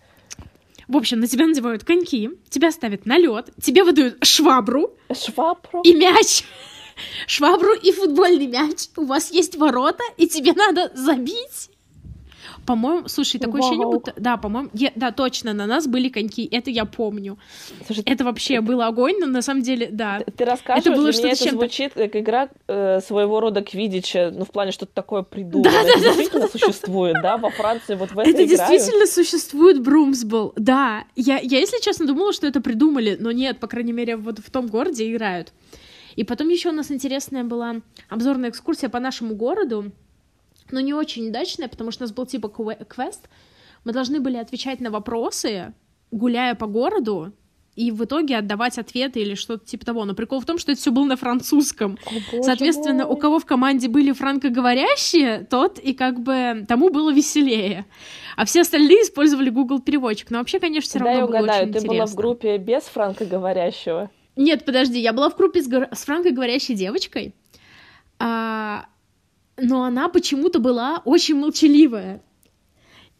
В 0.89 0.97
общем, 0.97 1.21
на 1.21 1.27
тебя 1.27 1.47
надевают 1.47 1.85
коньки, 1.85 2.29
тебя 2.49 2.71
ставят 2.73 3.05
на 3.05 3.17
лед, 3.17 3.51
тебе 3.61 3.85
выдают 3.85 4.17
швабру. 4.25 4.91
Швабру? 5.13 5.81
И 5.83 5.93
мяч. 5.93 6.43
Швабру 7.27 7.73
и 7.73 7.91
футбольный 7.91 8.47
мяч. 8.47 8.87
У 8.97 9.05
вас 9.05 9.31
есть 9.31 9.55
ворота, 9.55 10.03
и 10.17 10.27
тебе 10.27 10.53
надо 10.53 10.91
забить. 10.95 11.69
По-моему, 12.65 13.07
слушай, 13.07 13.39
такое 13.39 13.61
Вау. 13.61 13.69
ощущение, 13.69 13.87
будто... 13.87 14.13
Да, 14.17 14.37
по-моему, 14.37 14.69
я... 14.73 14.91
да, 14.95 15.11
точно, 15.11 15.53
на 15.53 15.65
нас 15.65 15.87
были 15.87 16.09
коньки, 16.09 16.47
это 16.49 16.69
я 16.69 16.85
помню. 16.85 17.37
Слушай, 17.85 18.03
это 18.05 18.23
вообще 18.23 18.55
ты... 18.55 18.61
было 18.61 18.87
огонь, 18.87 19.15
но 19.19 19.27
на 19.27 19.41
самом 19.41 19.63
деле, 19.63 19.89
да. 19.91 20.19
Ты, 20.19 20.31
ты 20.31 20.45
расскажешь, 20.45 20.85
это 20.85 20.95
было 20.95 21.11
для 21.11 21.23
меня 21.23 21.31
это 21.33 21.49
звучит 21.49 21.93
как 21.93 22.15
игра 22.15 22.49
э, 22.67 22.99
своего 23.01 23.39
рода 23.39 23.61
квидича, 23.61 24.31
ну, 24.33 24.45
в 24.45 24.51
плане, 24.51 24.71
что-то 24.71 24.93
такое 24.93 25.23
придумано. 25.23 25.71
Да, 25.71 25.81
это 25.81 25.99
да, 25.99 26.05
действительно 26.05 26.47
да, 26.47 26.47
существует, 26.47 27.15
да, 27.21 27.37
во 27.37 27.49
Франции 27.49 27.95
вот 27.95 28.11
в 28.11 28.19
это 28.19 28.29
Это 28.29 28.45
действительно 28.45 29.07
существует 29.07 29.81
Брумсбол, 29.81 30.53
да. 30.55 31.03
Я, 31.15 31.39
я, 31.39 31.59
если 31.59 31.81
честно, 31.81 32.05
думала, 32.05 32.31
что 32.33 32.47
это 32.47 32.61
придумали, 32.61 33.17
но 33.19 33.31
нет, 33.31 33.59
по 33.59 33.67
крайней 33.67 33.93
мере, 33.93 34.15
вот 34.15 34.39
в 34.39 34.49
том 34.51 34.67
городе 34.67 35.11
играют. 35.11 35.51
И 36.15 36.23
потом 36.23 36.49
еще 36.49 36.69
у 36.69 36.73
нас 36.73 36.91
интересная 36.91 37.43
была 37.43 37.77
обзорная 38.09 38.49
экскурсия 38.49 38.89
по 38.89 38.99
нашему 38.99 39.35
городу, 39.35 39.91
но 40.71 40.79
не 40.79 40.93
очень 40.93 41.29
удачная, 41.29 41.67
потому 41.67 41.91
что 41.91 42.03
у 42.03 42.05
нас 42.07 42.13
был 42.13 42.25
типа 42.25 42.49
квест. 42.49 43.29
Мы 43.83 43.91
должны 43.91 44.19
были 44.19 44.37
отвечать 44.37 44.79
на 44.79 44.91
вопросы, 44.91 45.73
гуляя 46.11 46.55
по 46.55 46.67
городу, 46.67 47.33
и 47.75 47.91
в 47.91 48.03
итоге 48.05 48.37
отдавать 48.37 48.77
ответы 48.77 49.19
или 49.19 49.33
что-то 49.33 49.65
типа 49.65 49.85
того. 49.85 50.05
Но 50.05 50.13
прикол 50.13 50.39
в 50.39 50.45
том, 50.45 50.57
что 50.57 50.71
это 50.71 50.79
все 50.79 50.91
было 50.91 51.05
на 51.05 51.17
французском. 51.17 51.97
О, 52.05 52.43
Соответственно, 52.43 53.05
мой. 53.05 53.15
у 53.15 53.17
кого 53.17 53.39
в 53.39 53.45
команде 53.45 53.87
были 53.87 54.11
франкоговорящие, 54.11 55.47
тот 55.49 55.79
и 55.79 55.93
как 55.93 56.19
бы 56.19 56.65
тому 56.67 56.89
было 56.89 57.11
веселее. 57.11 57.85
А 58.37 58.45
все 58.45 58.61
остальные 58.61 59.03
использовали 59.03 59.49
Google 59.49 59.79
переводчик. 59.79 60.29
Но 60.29 60.37
вообще, 60.37 60.59
конечно, 60.59 60.87
все 60.87 60.99
равно 60.99 61.21
да, 61.21 61.27
было 61.27 61.37
угадаю, 61.37 61.63
очень 61.63 61.73
ты 61.73 61.79
интересно. 61.79 61.97
была 61.97 62.05
в 62.05 62.15
группе 62.15 62.57
без 62.57 62.83
франкоговорящего? 62.83 64.11
Нет, 64.35 64.65
подожди, 64.65 64.99
я 64.99 65.13
была 65.13 65.29
в 65.29 65.37
группе 65.37 65.61
с, 65.61 65.67
с 65.67 66.05
франкоговорящей 66.05 66.75
девочкой. 66.75 67.35
А, 68.19 68.85
но 69.57 69.83
она 69.83 70.09
почему-то 70.09 70.59
была 70.59 71.01
очень 71.05 71.35
молчаливая. 71.35 72.21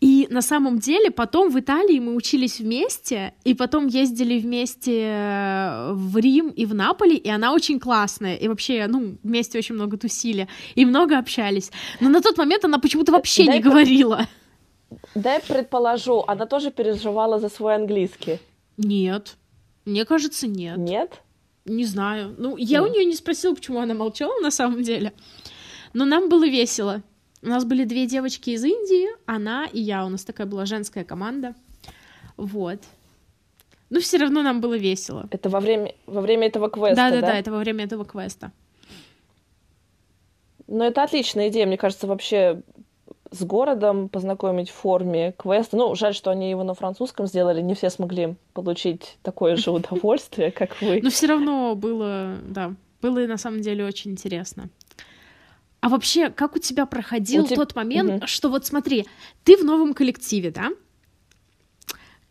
И 0.03 0.27
на 0.29 0.41
самом 0.41 0.79
деле 0.79 1.11
потом 1.11 1.49
в 1.49 1.57
Италии 1.57 1.97
мы 1.99 2.13
учились 2.13 2.59
вместе, 2.59 3.33
и 3.45 3.53
потом 3.53 3.87
ездили 3.87 4.37
вместе 4.37 5.05
э, 5.05 5.93
в 5.93 6.17
Рим 6.17 6.49
и 6.49 6.65
в 6.65 6.73
Наполи, 6.73 7.15
и 7.15 7.29
она 7.29 7.53
очень 7.53 7.79
классная, 7.79 8.35
и 8.35 8.49
вообще, 8.49 8.87
ну, 8.89 9.15
вместе 9.23 9.57
очень 9.57 9.75
много 9.75 9.95
тусили, 9.95 10.49
и 10.75 10.83
много 10.85 11.17
общались. 11.17 11.71
Но 12.01 12.09
на 12.09 12.21
тот 12.21 12.37
момент 12.37 12.65
она 12.65 12.79
почему-то 12.79 13.13
вообще 13.13 13.45
дай 13.45 13.55
не 13.55 13.61
говорила. 13.63 14.27
Дай 15.15 15.39
предположу, 15.39 16.25
она 16.27 16.45
тоже 16.47 16.69
переживала 16.69 17.39
за 17.39 17.47
свой 17.47 17.75
английский? 17.75 18.39
Нет, 18.75 19.37
мне 19.85 20.05
кажется, 20.05 20.47
нет. 20.47 20.77
Нет? 20.77 21.21
Не 21.65 21.85
знаю. 21.85 22.35
Ну, 22.37 22.57
я 22.57 22.79
mm. 22.79 22.83
у 22.83 22.87
нее 22.87 23.05
не 23.05 23.15
спросила, 23.15 23.53
почему 23.53 23.79
она 23.79 23.93
молчала 23.93 24.39
на 24.41 24.51
самом 24.51 24.83
деле. 24.83 25.13
Но 25.93 26.05
нам 26.05 26.29
было 26.29 26.47
весело. 26.47 27.01
У 27.41 27.47
нас 27.47 27.65
были 27.65 27.83
две 27.83 28.05
девочки 28.05 28.51
из 28.51 28.63
Индии, 28.63 29.09
она 29.25 29.65
и 29.65 29.79
я. 29.79 30.05
У 30.05 30.09
нас 30.09 30.23
такая 30.23 30.47
была 30.47 30.65
женская 30.65 31.03
команда. 31.03 31.55
Вот. 32.37 32.79
Но 33.89 33.99
все 33.99 34.17
равно 34.17 34.41
нам 34.41 34.61
было 34.61 34.77
весело. 34.77 35.27
Это 35.29 35.49
во 35.49 35.59
время, 35.59 35.93
во 36.05 36.21
время 36.21 36.47
этого 36.47 36.69
квеста, 36.69 36.95
да? 36.95 37.09
Да, 37.11 37.21
да, 37.21 37.27
да, 37.27 37.39
это 37.39 37.51
во 37.51 37.59
время 37.59 37.83
этого 37.83 38.05
квеста. 38.05 38.51
Ну, 40.67 40.83
это 40.83 41.03
отличная 41.03 41.49
идея. 41.49 41.65
Мне 41.67 41.77
кажется, 41.77 42.07
вообще 42.07 42.63
с 43.33 43.43
городом 43.43 44.09
познакомить 44.09 44.69
в 44.69 44.73
форме 44.73 45.33
квеста. 45.37 45.75
Ну, 45.75 45.95
жаль, 45.95 46.13
что 46.13 46.29
они 46.31 46.49
его 46.49 46.63
на 46.63 46.73
французском 46.73 47.25
сделали. 47.25 47.61
Не 47.61 47.73
все 47.73 47.89
смогли 47.89 48.35
получить 48.53 49.17
такое 49.23 49.55
же 49.55 49.71
удовольствие, 49.71 50.51
как 50.51 50.79
вы. 50.81 51.01
Но 51.01 51.09
все 51.09 51.27
равно 51.27 51.75
было, 51.75 52.35
да, 52.47 52.73
было 53.01 53.25
на 53.25 53.37
самом 53.37 53.61
деле 53.61 53.85
очень 53.85 54.11
интересно. 54.11 54.69
А 55.81 55.89
вообще, 55.89 56.29
как 56.29 56.55
у 56.55 56.59
тебя 56.59 56.85
проходил 56.85 57.43
у 57.43 57.47
тот 57.47 57.73
te... 57.73 57.75
момент, 57.75 58.21
угу. 58.21 58.27
что 58.27 58.49
вот 58.49 58.65
смотри, 58.65 59.05
ты 59.43 59.57
в 59.57 59.65
новом 59.65 59.93
коллективе, 59.93 60.49
да? 60.49 60.69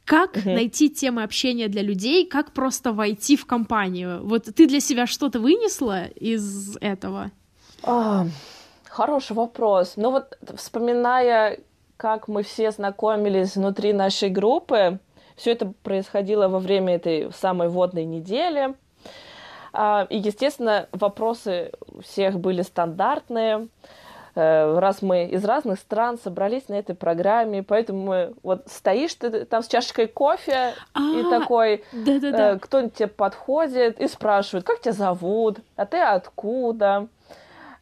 Как 0.04 0.36
угу. 0.36 0.50
найти 0.50 0.88
темы 0.88 1.22
общения 1.22 1.68
для 1.68 1.82
людей, 1.82 2.26
как 2.26 2.52
просто 2.52 2.92
войти 2.92 3.36
в 3.36 3.44
компанию? 3.44 4.24
Вот 4.24 4.44
ты 4.54 4.66
для 4.66 4.80
себя 4.80 5.06
что-то 5.06 5.38
вынесла 5.38 6.06
из 6.06 6.76
этого? 6.80 7.30
А, 7.82 8.26
хороший 8.92 9.35
вопрос. 9.35 9.94
Ну 9.96 10.11
вот 10.11 10.38
вспоминая, 10.55 11.59
как 11.96 12.28
мы 12.28 12.42
все 12.42 12.70
знакомились 12.70 13.57
внутри 13.57 13.92
нашей 13.92 14.28
группы, 14.28 14.98
все 15.35 15.52
это 15.52 15.72
происходило 15.83 16.48
во 16.48 16.59
время 16.59 16.96
этой 16.96 17.33
самой 17.33 17.68
водной 17.68 18.05
недели. 18.05 18.74
А, 19.72 20.07
и, 20.11 20.18
естественно, 20.18 20.88
вопросы 20.92 21.72
у 21.88 22.02
всех 22.02 22.38
были 22.38 22.61
стандартные. 22.61 23.68
Э, 24.35 24.78
раз 24.78 25.00
мы 25.00 25.24
из 25.24 25.44
разных 25.44 25.78
стран 25.78 26.18
собрались 26.22 26.68
на 26.68 26.74
этой 26.74 26.94
программе, 26.94 27.62
поэтому 27.62 28.02
мы, 28.02 28.35
вот 28.42 28.64
стоишь 28.66 29.14
ты 29.14 29.44
там 29.46 29.62
с 29.62 29.68
чашечкой 29.68 30.07
кофе 30.07 30.74
А-а-а. 30.94 31.20
и 31.20 31.31
такой, 31.31 31.85
э, 31.92 32.59
кто-нибудь 32.59 32.94
тебе 32.94 33.09
подходит 33.09 34.00
и 34.00 34.09
спрашивает, 34.09 34.66
как 34.66 34.81
тебя 34.81 34.92
зовут, 34.92 35.59
а 35.76 35.87
ты 35.87 35.98
откуда? 35.98 37.09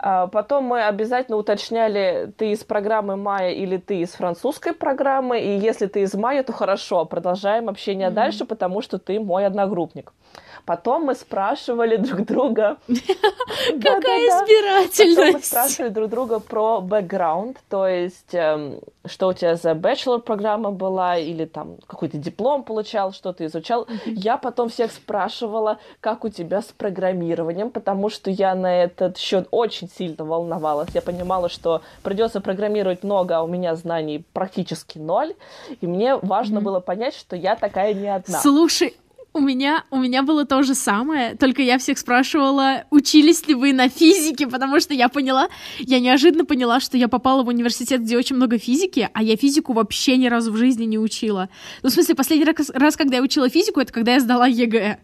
А 0.02 0.28
потом 0.28 0.64
мы 0.64 0.82
обязательно 0.82 1.36
уточняли, 1.36 2.32
ты 2.38 2.52
из 2.52 2.64
программы 2.64 3.16
Майя 3.16 3.50
или 3.50 3.76
ты 3.76 4.00
из 4.00 4.12
французской 4.12 4.72
программы, 4.72 5.40
и 5.40 5.58
если 5.58 5.86
ты 5.88 6.00
из 6.00 6.14
Майя, 6.14 6.42
то 6.42 6.54
хорошо, 6.54 7.04
продолжаем 7.04 7.68
общение 7.68 8.08
mm-hmm. 8.08 8.12
дальше, 8.12 8.44
потому 8.46 8.80
что 8.80 8.98
ты 8.98 9.20
мой 9.20 9.44
одногруппник. 9.44 10.14
Потом 10.64 11.04
мы 11.04 11.14
спрашивали 11.14 11.96
друг 11.96 12.26
друга... 12.26 12.78
Какая 12.88 14.26
избирательность! 14.26 15.16
Потом 15.16 15.32
мы 15.32 15.42
спрашивали 15.42 15.88
друг 15.88 16.10
друга 16.10 16.40
про 16.40 16.80
бэкграунд, 16.80 17.58
то 17.68 17.86
есть 17.86 18.34
эм, 18.34 18.80
что 19.06 19.28
у 19.28 19.32
тебя 19.32 19.56
за 19.56 19.72
bachelor 19.72 20.20
программа 20.20 20.70
была, 20.70 21.16
или 21.16 21.44
там 21.44 21.76
какой-то 21.86 22.18
диплом 22.18 22.62
получал, 22.62 23.12
что 23.12 23.32
ты 23.32 23.46
изучал. 23.46 23.86
Я 24.04 24.36
потом 24.36 24.68
всех 24.68 24.92
спрашивала, 24.92 25.78
как 26.00 26.24
у 26.24 26.28
тебя 26.28 26.60
с 26.60 26.66
программированием, 26.66 27.70
потому 27.70 28.10
что 28.10 28.30
я 28.30 28.54
на 28.54 28.82
этот 28.84 29.16
счет 29.16 29.48
очень 29.50 29.88
сильно 29.88 30.24
волновалась. 30.24 30.90
Я 30.94 31.02
понимала, 31.02 31.48
что 31.48 31.82
придется 32.02 32.40
программировать 32.40 33.02
много, 33.02 33.38
а 33.38 33.42
у 33.42 33.46
меня 33.46 33.74
знаний 33.74 34.24
практически 34.32 34.98
ноль. 34.98 35.34
И 35.80 35.86
мне 35.86 36.16
важно 36.16 36.58
mm-hmm. 36.58 36.62
было 36.62 36.80
понять, 36.80 37.14
что 37.14 37.36
я 37.36 37.56
такая 37.56 37.94
не 37.94 38.08
одна. 38.08 38.40
Слушай, 38.40 38.96
У 39.32 39.38
меня, 39.38 39.84
у 39.90 39.98
меня 39.98 40.24
было 40.24 40.44
то 40.44 40.64
же 40.64 40.74
самое, 40.74 41.36
только 41.36 41.62
я 41.62 41.78
всех 41.78 41.98
спрашивала, 41.98 42.84
учились 42.90 43.46
ли 43.46 43.54
вы 43.54 43.72
на 43.72 43.88
физике, 43.88 44.48
потому 44.48 44.80
что 44.80 44.92
я 44.92 45.08
поняла, 45.08 45.48
я 45.78 46.00
неожиданно 46.00 46.44
поняла, 46.44 46.80
что 46.80 46.96
я 46.96 47.06
попала 47.06 47.44
в 47.44 47.48
университет, 47.48 48.00
где 48.02 48.18
очень 48.18 48.34
много 48.34 48.58
физики, 48.58 49.08
а 49.12 49.22
я 49.22 49.36
физику 49.36 49.72
вообще 49.72 50.16
ни 50.16 50.26
разу 50.26 50.50
в 50.50 50.56
жизни 50.56 50.84
не 50.84 50.98
учила. 50.98 51.48
Ну, 51.82 51.90
в 51.90 51.92
смысле, 51.92 52.16
последний 52.16 52.44
раз, 52.44 52.70
раз 52.70 52.96
когда 52.96 53.18
я 53.18 53.22
учила 53.22 53.48
физику, 53.48 53.78
это 53.78 53.92
когда 53.92 54.14
я 54.14 54.20
сдала 54.20 54.48
ЕГЭ. 54.48 54.98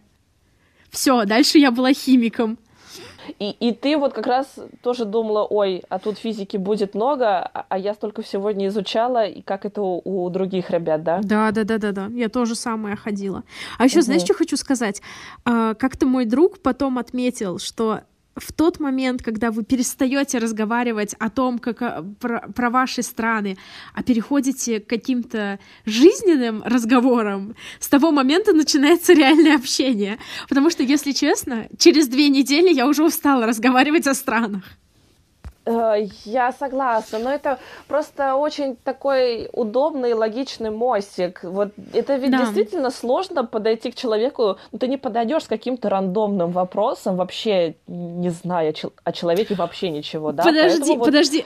Все, 0.90 1.24
дальше 1.24 1.58
я 1.58 1.70
была 1.70 1.92
химиком. 1.92 2.58
И, 3.38 3.50
и 3.50 3.72
ты 3.72 3.96
вот 3.96 4.12
как 4.12 4.26
раз 4.26 4.58
тоже 4.82 5.04
думала, 5.04 5.44
ой, 5.44 5.82
а 5.88 5.98
тут 5.98 6.18
физики 6.18 6.56
будет 6.56 6.94
много, 6.94 7.40
а, 7.40 7.66
а 7.68 7.78
я 7.78 7.94
столько 7.94 8.22
всего 8.22 8.50
не 8.50 8.66
изучала, 8.68 9.26
и 9.26 9.42
как 9.42 9.64
это 9.64 9.82
у, 9.82 10.00
у 10.04 10.30
других 10.30 10.70
ребят, 10.70 11.02
да? 11.02 11.20
Да, 11.22 11.50
да, 11.50 11.64
да, 11.64 11.78
да, 11.78 11.92
да. 11.92 12.06
Я 12.12 12.28
тоже 12.28 12.54
самое 12.54 12.96
ходила. 12.96 13.44
А 13.78 13.84
еще, 13.84 13.98
угу. 13.98 14.06
знаешь, 14.06 14.22
что 14.22 14.34
хочу 14.34 14.56
сказать? 14.56 15.02
А, 15.44 15.74
как-то 15.74 16.06
мой 16.06 16.24
друг 16.24 16.60
потом 16.60 16.98
отметил, 16.98 17.58
что 17.58 18.00
в 18.36 18.52
тот 18.52 18.80
момент, 18.80 19.22
когда 19.22 19.50
вы 19.50 19.64
перестаете 19.64 20.38
разговаривать 20.38 21.14
о 21.18 21.30
том, 21.30 21.58
как 21.58 21.82
а, 21.82 22.04
про, 22.20 22.40
про 22.54 22.70
ваши 22.70 23.02
страны, 23.02 23.56
а 23.94 24.02
переходите 24.02 24.80
к 24.80 24.86
каким-то 24.86 25.58
жизненным 25.86 26.62
разговорам, 26.62 27.56
с 27.80 27.88
того 27.88 28.10
момента 28.10 28.52
начинается 28.52 29.14
реальное 29.14 29.56
общение. 29.56 30.18
Потому 30.48 30.70
что, 30.70 30.82
если 30.82 31.12
честно, 31.12 31.68
через 31.78 32.08
две 32.08 32.28
недели 32.28 32.72
я 32.72 32.86
уже 32.86 33.04
устала 33.04 33.46
разговаривать 33.46 34.06
о 34.06 34.14
странах. 34.14 34.64
Э, 35.66 36.06
я 36.24 36.52
согласна, 36.52 37.18
но 37.18 37.30
это 37.30 37.58
просто 37.88 38.36
очень 38.36 38.76
такой 38.76 39.48
удобный, 39.52 40.12
логичный 40.12 40.70
мостик. 40.70 41.40
Вот 41.42 41.72
это 41.92 42.16
ведь 42.16 42.30
да. 42.30 42.38
действительно 42.38 42.90
сложно 42.90 43.44
подойти 43.44 43.90
к 43.90 43.96
человеку. 43.96 44.58
Ну, 44.70 44.78
ты 44.78 44.86
не 44.86 44.96
подойдешь 44.96 45.42
с 45.42 45.48
каким-то 45.48 45.88
рандомным 45.88 46.52
вопросом, 46.52 47.16
вообще 47.16 47.74
не 47.88 48.30
зная 48.30 48.72
о 49.02 49.12
человеке 49.12 49.54
вообще 49.56 49.90
ничего, 49.90 50.30
да? 50.30 50.44
Подожди, 50.44 50.78
Поэтому 50.78 51.04
подожди. 51.04 51.44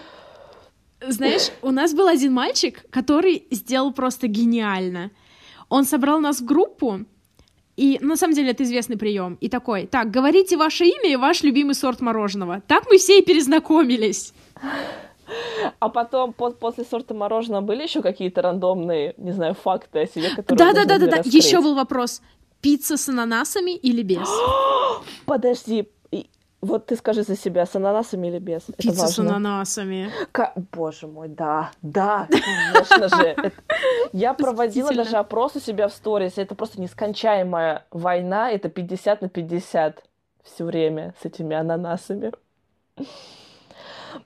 Вот... 1.01 1.13
Знаешь, 1.15 1.51
у 1.63 1.71
нас 1.71 1.95
был 1.95 2.07
один 2.07 2.35
мальчик, 2.35 2.85
который 2.91 3.47
сделал 3.51 3.91
просто 3.91 4.27
гениально. 4.27 5.11
Он 5.71 5.85
собрал 5.85 6.21
нас 6.21 6.41
в 6.41 6.45
группу, 6.45 7.07
и 7.77 7.99
на 8.01 8.17
самом 8.17 8.35
деле 8.35 8.51
это 8.51 8.63
известный 8.65 8.97
прием. 8.97 9.39
И 9.41 9.49
такой, 9.49 9.87
так, 9.87 10.11
говорите 10.11 10.57
ваше 10.57 10.85
имя 10.85 11.13
и 11.13 11.17
ваш 11.17 11.43
любимый 11.43 11.75
сорт 11.75 12.01
мороженого. 12.01 12.63
Так 12.67 12.85
мы 12.91 12.99
все 12.99 13.19
и 13.21 13.23
перезнакомились. 13.23 14.35
А 15.79 15.89
потом 15.89 16.33
по 16.33 16.51
после 16.51 16.85
сорта 16.85 17.15
мороженого 17.15 17.61
были 17.61 17.85
еще 17.85 18.03
какие-то 18.03 18.43
рандомные, 18.43 19.15
не 19.17 19.33
знаю, 19.33 19.55
факты 19.55 20.01
о 20.01 20.07
себе, 20.07 20.31
которые 20.31 20.59
Да, 20.59 20.73
да, 20.73 20.85
да, 20.85 20.99
да, 20.99 21.07
да. 21.07 21.23
Еще 21.25 21.61
был 21.61 21.75
вопрос: 21.75 22.21
пицца 22.61 22.97
с 22.97 23.09
ананасами 23.09 23.77
или 23.77 24.03
без? 24.03 24.29
Подожди, 25.27 25.89
вот 26.61 26.87
ты 26.87 26.97
скажи 26.97 27.23
за 27.23 27.37
себя, 27.37 27.65
с 27.65 27.75
ананасами 27.75 28.27
или 28.29 28.39
без? 28.39 28.63
Пицца 28.63 28.89
Это 28.89 29.01
важно. 29.01 29.09
с 29.09 29.19
ананасами. 29.19 30.11
К... 30.33 30.53
Боже 30.73 31.07
мой, 31.07 31.29
да, 31.29 31.71
да, 31.81 32.29
конечно 32.31 33.09
же. 33.09 33.53
Я 34.13 34.35
проводила 34.35 34.93
даже 34.95 35.17
опрос 35.17 35.57
у 35.57 35.61
себя 35.61 35.89
в 35.89 35.93
сторис. 35.93 36.37
Это 36.37 36.55
просто 36.55 36.81
нескончаемая 36.81 37.87
война. 37.91 38.51
Это 38.51 38.69
50 38.69 39.23
на 39.23 39.29
50 39.29 40.05
все 40.45 40.65
время 40.65 41.15
с 41.23 41.25
этими 41.25 41.57
ананасами. 41.57 42.33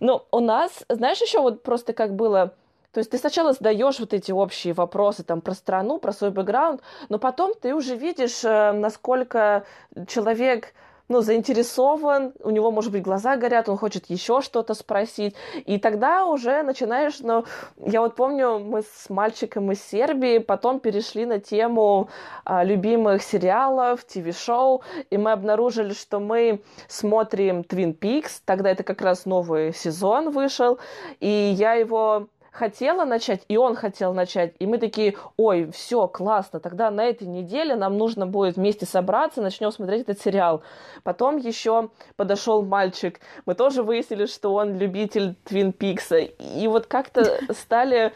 Ну, 0.01 0.23
у 0.31 0.41
нас, 0.41 0.85
знаешь, 0.89 1.21
еще 1.21 1.41
вот 1.41 1.63
просто 1.63 1.93
как 1.93 2.15
было... 2.17 2.55
То 2.93 2.99
есть 2.99 3.11
ты 3.11 3.19
сначала 3.19 3.53
задаешь 3.53 3.99
вот 3.99 4.13
эти 4.13 4.31
общие 4.31 4.73
вопросы 4.73 5.25
там 5.25 5.41
про 5.41 5.55
страну, 5.55 5.99
про 5.99 6.13
свой 6.13 6.31
бэкграунд, 6.31 6.81
но 7.09 7.19
потом 7.19 7.53
ты 7.61 7.75
уже 7.75 7.97
видишь, 7.97 8.45
э, 8.45 8.71
насколько 8.73 9.65
человек 10.07 10.75
ну, 11.09 11.21
заинтересован, 11.21 12.33
у 12.41 12.51
него, 12.51 12.71
может 12.71 12.91
быть, 12.91 13.03
глаза 13.03 13.37
горят, 13.37 13.69
он 13.69 13.77
хочет 13.77 14.07
еще 14.07 14.41
что-то 14.41 14.75
спросить. 14.75 15.35
И 15.67 15.79
тогда 15.79 16.25
уже 16.25 16.63
начинаешь, 16.63 17.21
ну, 17.21 17.45
я 17.77 18.01
вот 18.01 18.17
помню, 18.17 18.59
мы 18.59 18.83
с 18.83 19.11
мальчиком 19.11 19.71
из 19.73 19.83
Сербии 19.83 20.39
потом 20.39 20.81
перешли 20.81 21.27
на 21.27 21.41
тему 21.41 22.09
а, 22.45 22.65
любимых 22.65 23.23
сериалов, 23.23 24.05
ТВ-шоу, 24.05 24.83
и 25.11 25.19
мы 25.19 25.33
обнаружили, 25.33 25.93
что 25.93 26.21
мы 26.21 26.63
смотрим 26.89 27.61
Twin 27.61 27.97
Peaks, 27.99 28.41
тогда 28.45 28.71
это 28.71 28.83
как 28.83 29.03
раз 29.03 29.27
новый 29.27 29.75
сезон 29.75 30.31
вышел, 30.31 30.79
и 31.21 31.29
я 31.29 31.75
его 31.75 32.29
хотела 32.55 33.05
начать, 33.05 33.43
и 33.49 33.57
он 33.57 33.75
хотел 33.75 34.15
начать. 34.15 34.55
И 34.61 34.67
мы 34.67 34.79
такие, 34.79 35.17
ой, 35.37 35.71
все, 35.73 36.07
классно, 36.07 36.61
тогда 36.61 36.91
на 36.91 37.05
этой 37.05 37.27
неделе 37.27 37.75
нам 37.75 37.99
нужно 37.99 38.27
будет 38.27 38.57
вместе 38.57 38.87
собраться, 38.87 39.43
начнем 39.43 39.73
смотреть 39.73 40.03
этот 40.03 40.21
сериал. 40.21 40.63
Потом 41.03 41.37
еще 41.37 41.91
подошел 42.17 42.65
мальчик, 42.65 43.21
мы 43.45 43.55
тоже 43.55 43.83
выяснили, 43.83 44.27
что 44.27 44.55
он 44.55 44.79
любитель 44.79 45.35
Твин 45.45 45.73
Пикса. 45.73 46.19
И 46.19 46.69
вот 46.69 46.87
как-то 46.87 47.41
стали 47.53 48.13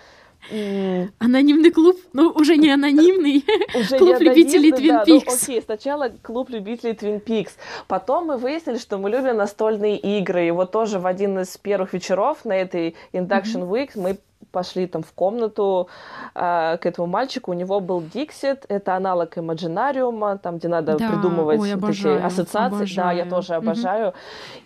Анонимный 1.18 1.70
клуб, 1.72 1.96
ну 2.12 2.30
уже 2.30 2.56
не 2.56 2.70
анонимный, 2.70 3.44
уже 3.74 3.98
клуб 3.98 4.20
не 4.20 4.26
любителей 4.26 4.72
Твин 4.72 4.94
да, 4.94 5.04
Пикс. 5.04 5.26
Ну, 5.26 5.34
окей, 5.34 5.60
сначала 5.60 6.10
клуб 6.22 6.48
любителей 6.48 6.94
Твин 6.94 7.20
Пикс. 7.20 7.56
Потом 7.86 8.26
мы 8.26 8.36
выяснили, 8.36 8.78
что 8.78 8.98
мы 8.98 9.10
любим 9.10 9.36
настольные 9.36 9.98
игры. 9.98 10.46
И 10.46 10.50
вот 10.52 10.70
тоже 10.70 11.00
в 11.00 11.06
один 11.06 11.40
из 11.40 11.58
первых 11.58 11.92
вечеров 11.92 12.44
на 12.44 12.52
этой 12.52 12.96
Induction 13.12 13.68
Week 13.68 13.90
мы 13.96 14.16
пошли 14.50 14.86
там 14.86 15.02
в 15.02 15.12
комнату 15.12 15.88
э, 16.34 16.78
к 16.78 16.86
этому 16.86 17.06
мальчику, 17.06 17.50
у 17.50 17.54
него 17.54 17.80
был 17.80 18.00
Dixit, 18.00 18.64
это 18.68 18.94
аналог 18.94 19.36
Imaginarium, 19.36 20.38
там, 20.38 20.58
где 20.58 20.68
надо 20.68 20.96
да, 20.96 21.08
придумывать 21.08 21.60
ой, 21.60 21.74
вот 21.74 21.90
эти 21.90 22.06
ассоциации. 22.08 22.76
Обожаю. 22.76 22.96
Да, 22.96 23.12
я 23.12 23.30
тоже 23.30 23.54
обожаю. 23.54 24.08
Угу. 24.08 24.16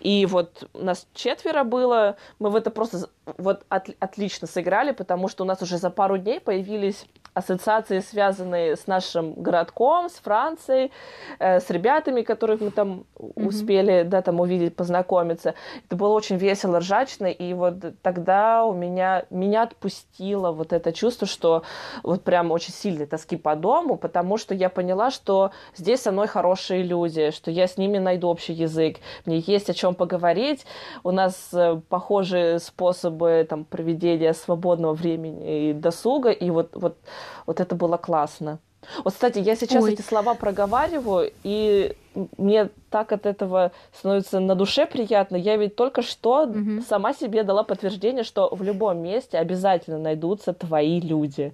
И 0.01 0.25
вот 0.25 0.69
нас 0.73 1.07
четверо 1.13 1.63
было, 1.63 2.15
мы 2.39 2.49
в 2.49 2.55
это 2.55 2.69
просто 2.71 3.09
вот 3.37 3.65
от, 3.69 3.89
отлично 3.99 4.47
сыграли, 4.47 4.91
потому 4.91 5.27
что 5.27 5.43
у 5.43 5.47
нас 5.47 5.61
уже 5.61 5.77
за 5.77 5.89
пару 5.89 6.17
дней 6.17 6.39
появились 6.39 7.05
ассоциации, 7.33 7.99
связанные 7.99 8.75
с 8.75 8.87
нашим 8.87 9.33
городком, 9.33 10.09
с 10.09 10.13
Францией, 10.13 10.91
э, 11.39 11.59
с 11.59 11.69
ребятами, 11.69 12.21
которых 12.21 12.61
мы 12.61 12.71
там 12.71 13.05
mm-hmm. 13.15 13.47
успели, 13.47 14.03
да, 14.03 14.21
там 14.21 14.39
увидеть, 14.39 14.75
познакомиться. 14.75 15.55
Это 15.85 15.95
было 15.95 16.09
очень 16.09 16.37
весело, 16.37 16.79
ржачно, 16.79 17.27
и 17.27 17.53
вот 17.53 17.75
тогда 18.01 18.65
у 18.65 18.73
меня, 18.73 19.25
меня 19.29 19.63
отпустило 19.63 20.51
вот 20.51 20.73
это 20.73 20.93
чувство, 20.93 21.27
что 21.27 21.63
вот 22.03 22.23
прям 22.23 22.51
очень 22.51 22.73
сильной 22.73 23.05
тоски 23.05 23.37
по 23.37 23.55
дому, 23.55 23.97
потому 23.97 24.37
что 24.37 24.53
я 24.53 24.69
поняла, 24.69 25.11
что 25.11 25.51
здесь 25.75 26.01
со 26.01 26.11
мной 26.11 26.27
хорошие 26.27 26.83
люди, 26.83 27.31
что 27.31 27.51
я 27.51 27.67
с 27.67 27.77
ними 27.77 27.97
найду 27.97 28.27
общий 28.27 28.53
язык, 28.53 28.97
мне 29.25 29.39
есть 29.39 29.69
о 29.69 29.73
чем 29.73 29.95
поговорить, 29.95 30.65
у 31.03 31.11
нас 31.11 31.49
э, 31.53 31.81
похожие 31.89 32.59
способы 32.59 33.45
там 33.49 33.65
проведения 33.65 34.33
свободного 34.33 34.93
времени 34.93 35.69
и 35.69 35.73
досуга, 35.73 36.29
и 36.29 36.49
вот, 36.49 36.75
вот 36.75 36.97
вот 37.45 37.59
это 37.59 37.75
было 37.75 37.97
классно. 37.97 38.59
Вот, 39.03 39.13
кстати, 39.13 39.39
я 39.39 39.55
сейчас 39.55 39.83
Ой. 39.83 39.93
эти 39.93 40.01
слова 40.01 40.33
проговариваю, 40.33 41.31
и 41.43 41.95
мне 42.37 42.69
так 42.89 43.11
от 43.11 43.25
этого 43.25 43.71
становится 43.93 44.39
на 44.39 44.55
душе 44.55 44.85
приятно. 44.85 45.35
Я 45.35 45.57
ведь 45.57 45.75
только 45.75 46.01
что 46.01 46.43
угу. 46.43 46.81
сама 46.87 47.13
себе 47.13 47.43
дала 47.43 47.63
подтверждение, 47.63 48.23
что 48.23 48.53
в 48.53 48.61
любом 48.61 48.99
месте 48.99 49.37
обязательно 49.37 49.99
найдутся 49.99 50.53
твои 50.53 50.99
люди. 50.99 51.53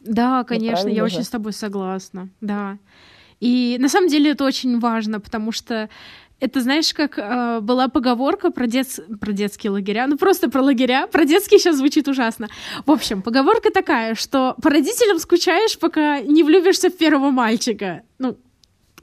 Да, 0.00 0.44
конечно, 0.44 0.88
я 0.88 0.96
же? 0.96 1.04
очень 1.04 1.24
с 1.24 1.30
тобой 1.30 1.52
согласна. 1.52 2.28
Да. 2.40 2.76
И 3.40 3.76
на 3.78 3.88
самом 3.88 4.08
деле 4.08 4.30
это 4.30 4.44
очень 4.44 4.78
важно, 4.78 5.20
потому 5.20 5.52
что 5.52 5.88
это, 6.40 6.60
знаешь, 6.60 6.92
как 6.92 7.18
э, 7.18 7.60
была 7.60 7.88
поговорка 7.88 8.50
про, 8.50 8.66
дет... 8.66 8.86
про 9.20 9.32
детские 9.32 9.70
лагеря, 9.70 10.06
ну 10.06 10.18
просто 10.18 10.50
про 10.50 10.62
лагеря, 10.62 11.06
про 11.06 11.24
детские 11.24 11.58
сейчас 11.58 11.76
звучит 11.76 12.08
ужасно. 12.08 12.48
В 12.84 12.90
общем, 12.90 13.22
поговорка 13.22 13.70
такая, 13.70 14.14
что 14.14 14.54
по 14.62 14.68
родителям 14.68 15.18
скучаешь, 15.18 15.78
пока 15.78 16.20
не 16.20 16.42
влюбишься 16.42 16.90
в 16.90 16.96
первого 16.96 17.30
мальчика. 17.30 18.02
Ну, 18.18 18.36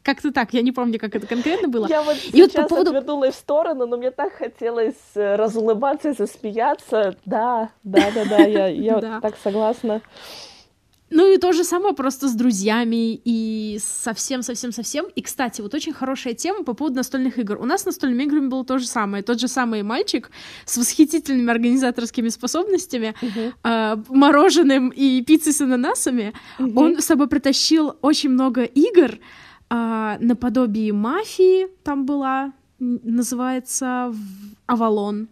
как-то 0.03 0.31
так, 0.31 0.53
я 0.53 0.61
не 0.61 0.71
помню, 0.71 0.99
как 0.99 1.15
это 1.15 1.27
конкретно 1.27 1.67
было. 1.67 1.87
Я 1.87 2.01
вот 2.01 2.17
и 2.17 2.31
сейчас 2.31 2.53
вот 2.53 2.53
по 2.53 2.67
поводу... 2.69 2.89
отвернулась 2.91 3.35
в 3.35 3.39
сторону, 3.39 3.87
но 3.87 3.97
мне 3.97 4.11
так 4.11 4.33
хотелось 4.33 4.95
э, 5.15 5.35
разулыбаться 5.35 6.09
и 6.09 6.13
засмеяться. 6.13 7.15
Да, 7.25 7.69
да, 7.83 8.11
да, 8.13 8.25
да, 8.25 8.37
я, 8.39 8.67
я 8.67 8.99
так 9.21 9.35
согласна. 9.41 10.01
Ну 11.11 11.33
и 11.33 11.37
то 11.37 11.51
же 11.51 11.65
самое 11.65 11.93
просто 11.93 12.29
с 12.29 12.33
друзьями 12.33 13.21
и 13.25 13.77
совсем-совсем-совсем. 13.79 15.05
И, 15.13 15.21
кстати, 15.21 15.61
вот 15.61 15.73
очень 15.73 15.91
хорошая 15.91 16.33
тема 16.33 16.63
по 16.63 16.73
поводу 16.73 16.95
настольных 16.95 17.37
игр. 17.37 17.57
У 17.59 17.65
нас 17.65 17.85
настольными 17.85 18.23
играми 18.23 18.47
было 18.47 18.63
то 18.63 18.79
же 18.79 18.87
самое. 18.87 19.21
Тот 19.21 19.39
же 19.39 19.49
самый 19.49 19.83
мальчик 19.83 20.31
с 20.65 20.77
восхитительными 20.77 21.51
организаторскими 21.51 22.29
способностями, 22.29 23.13
uh-huh. 23.21 23.53
э, 23.63 24.03
мороженым 24.07 24.89
и 24.89 25.21
пиццей 25.21 25.51
с 25.51 25.59
ананасами. 25.59 26.33
Uh-huh. 26.57 26.73
Он 26.75 27.01
с 27.01 27.05
собой 27.05 27.27
притащил 27.27 27.97
очень 28.01 28.29
много 28.29 28.63
игр 28.63 29.19
э, 29.69 30.17
наподобие 30.19 30.93
мафии 30.93 31.67
там 31.83 32.05
была, 32.05 32.53
называется 32.79 34.15
Авалон 34.65 35.27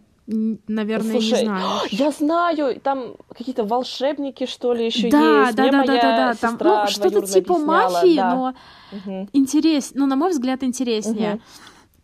наверное, 0.68 1.12
Слушай, 1.12 1.40
не 1.40 1.44
знаешь. 1.46 1.88
Я 1.90 2.10
знаю, 2.10 2.80
там 2.80 3.16
какие-то 3.36 3.64
волшебники, 3.64 4.46
что 4.46 4.72
ли, 4.72 4.86
еще 4.86 5.10
да, 5.10 5.44
есть. 5.46 5.56
Да, 5.56 5.62
Мне 5.64 5.72
да, 5.72 5.84
да, 5.84 5.94
да, 5.94 6.16
да. 6.16 6.34
Там, 6.34 6.58
ну, 6.60 6.86
что-то 6.88 7.26
типа 7.26 7.58
мафии, 7.58 8.16
да. 8.16 8.34
но 8.34 8.54
Угу. 8.92 9.28
интерес, 9.32 9.92
ну, 9.94 10.06
на 10.06 10.16
мой 10.16 10.30
взгляд, 10.30 10.62
интереснее. 10.64 11.34
Мгм. 11.34 11.42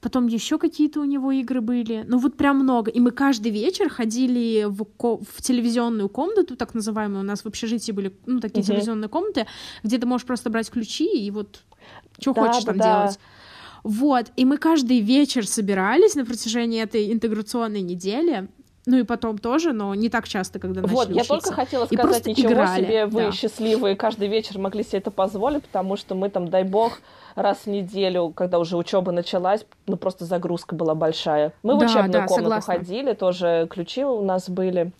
Потом 0.00 0.26
еще 0.28 0.58
какие-то 0.58 1.00
у 1.00 1.04
него 1.04 1.32
игры 1.32 1.60
были. 1.60 2.04
Ну, 2.06 2.18
вот 2.18 2.36
прям 2.36 2.58
много. 2.58 2.90
И 2.90 3.00
мы 3.00 3.10
каждый 3.10 3.50
вечер 3.50 3.88
ходили 3.88 4.64
в, 4.68 4.84
ко- 4.84 5.16
в 5.16 5.42
телевизионную 5.42 6.08
комнату, 6.08 6.54
так 6.56 6.74
называемую. 6.74 7.20
У 7.20 7.24
нас 7.26 7.42
в 7.42 7.46
общежитии 7.46 7.90
были, 7.92 8.12
ну, 8.26 8.38
такие 8.40 8.60
Мгм. 8.60 8.66
телевизионные 8.68 9.08
комнаты, 9.08 9.46
где 9.82 9.98
ты 9.98 10.06
можешь 10.06 10.26
просто 10.26 10.48
брать 10.50 10.70
ключи 10.70 11.06
и 11.06 11.30
вот 11.30 11.62
что 12.20 12.34
Да, 12.34 12.42
хочешь 12.42 12.64
да, 12.64 12.72
там 12.72 12.78
да. 12.78 12.84
делать. 13.00 13.18
Вот. 13.86 14.26
И 14.34 14.44
мы 14.44 14.58
каждый 14.58 14.98
вечер 14.98 15.46
собирались 15.46 16.16
на 16.16 16.24
протяжении 16.24 16.82
этой 16.82 17.12
интеграционной 17.12 17.82
недели. 17.82 18.48
Ну 18.84 18.98
и 18.98 19.04
потом 19.04 19.38
тоже, 19.38 19.72
но 19.72 19.94
не 19.94 20.08
так 20.08 20.26
часто, 20.26 20.58
когда 20.58 20.80
начали 20.80 20.94
Вот, 20.94 21.08
я 21.08 21.14
учиться. 21.16 21.28
только 21.28 21.52
хотела 21.52 21.86
сказать, 21.86 22.26
ничего 22.26 22.52
играли, 22.52 22.84
себе, 22.84 23.06
вы 23.06 23.22
да. 23.22 23.32
счастливые 23.32 23.94
каждый 23.96 24.26
вечер 24.28 24.58
могли 24.58 24.82
себе 24.82 24.98
это 24.98 25.10
позволить, 25.12 25.64
потому 25.64 25.96
что 25.96 26.14
мы 26.16 26.30
там, 26.30 26.48
дай 26.48 26.64
бог, 26.64 27.00
раз 27.36 27.58
в 27.58 27.66
неделю, 27.66 28.30
когда 28.34 28.58
уже 28.58 28.76
учеба 28.76 29.12
началась, 29.12 29.64
ну 29.86 29.96
просто 29.96 30.24
загрузка 30.24 30.74
была 30.74 30.94
большая. 30.96 31.52
Мы 31.62 31.76
в 31.76 31.78
Да, 31.78 31.86
учебную 31.86 32.12
да, 32.12 32.26
комнату 32.26 32.50
согласна. 32.60 32.74
ходили, 32.74 33.12
тоже 33.12 33.66
ключи 33.70 34.04
у 34.04 34.22
нас 34.24 34.48
были. 34.48 34.92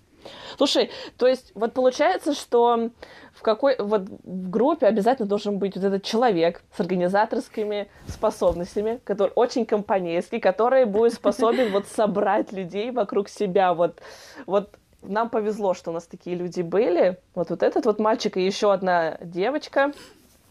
Слушай, 0.59 0.90
то 1.16 1.27
есть 1.29 1.53
вот 1.55 1.72
получается, 1.72 2.35
что 2.35 2.90
в 3.37 3.42
какой 3.42 3.77
вот 3.79 4.09
в 4.09 4.51
группе 4.51 4.87
обязательно 4.87 5.29
должен 5.29 5.59
быть 5.59 5.77
вот 5.77 5.85
этот 5.85 6.03
человек 6.03 6.62
с 6.75 6.81
организаторскими 6.81 7.88
способностями, 8.09 8.99
который 9.05 9.31
очень 9.35 9.66
компанейский, 9.66 10.40
который 10.40 10.87
будет 10.87 11.12
способен 11.12 11.70
вот 11.70 11.87
собрать 11.87 12.53
людей 12.53 12.90
вокруг 12.90 13.29
себя. 13.29 13.75
Вот, 13.75 14.01
вот 14.46 14.75
нам 15.03 15.29
повезло, 15.29 15.75
что 15.75 15.90
у 15.90 15.94
нас 15.94 16.07
такие 16.07 16.35
люди 16.35 16.62
были. 16.62 17.18
Вот, 17.35 17.51
вот 17.51 17.62
этот 17.62 17.85
вот 17.85 18.01
мальчик 18.01 18.38
и 18.38 18.44
еще 18.44 18.72
одна 18.72 19.18
девочка 19.20 19.92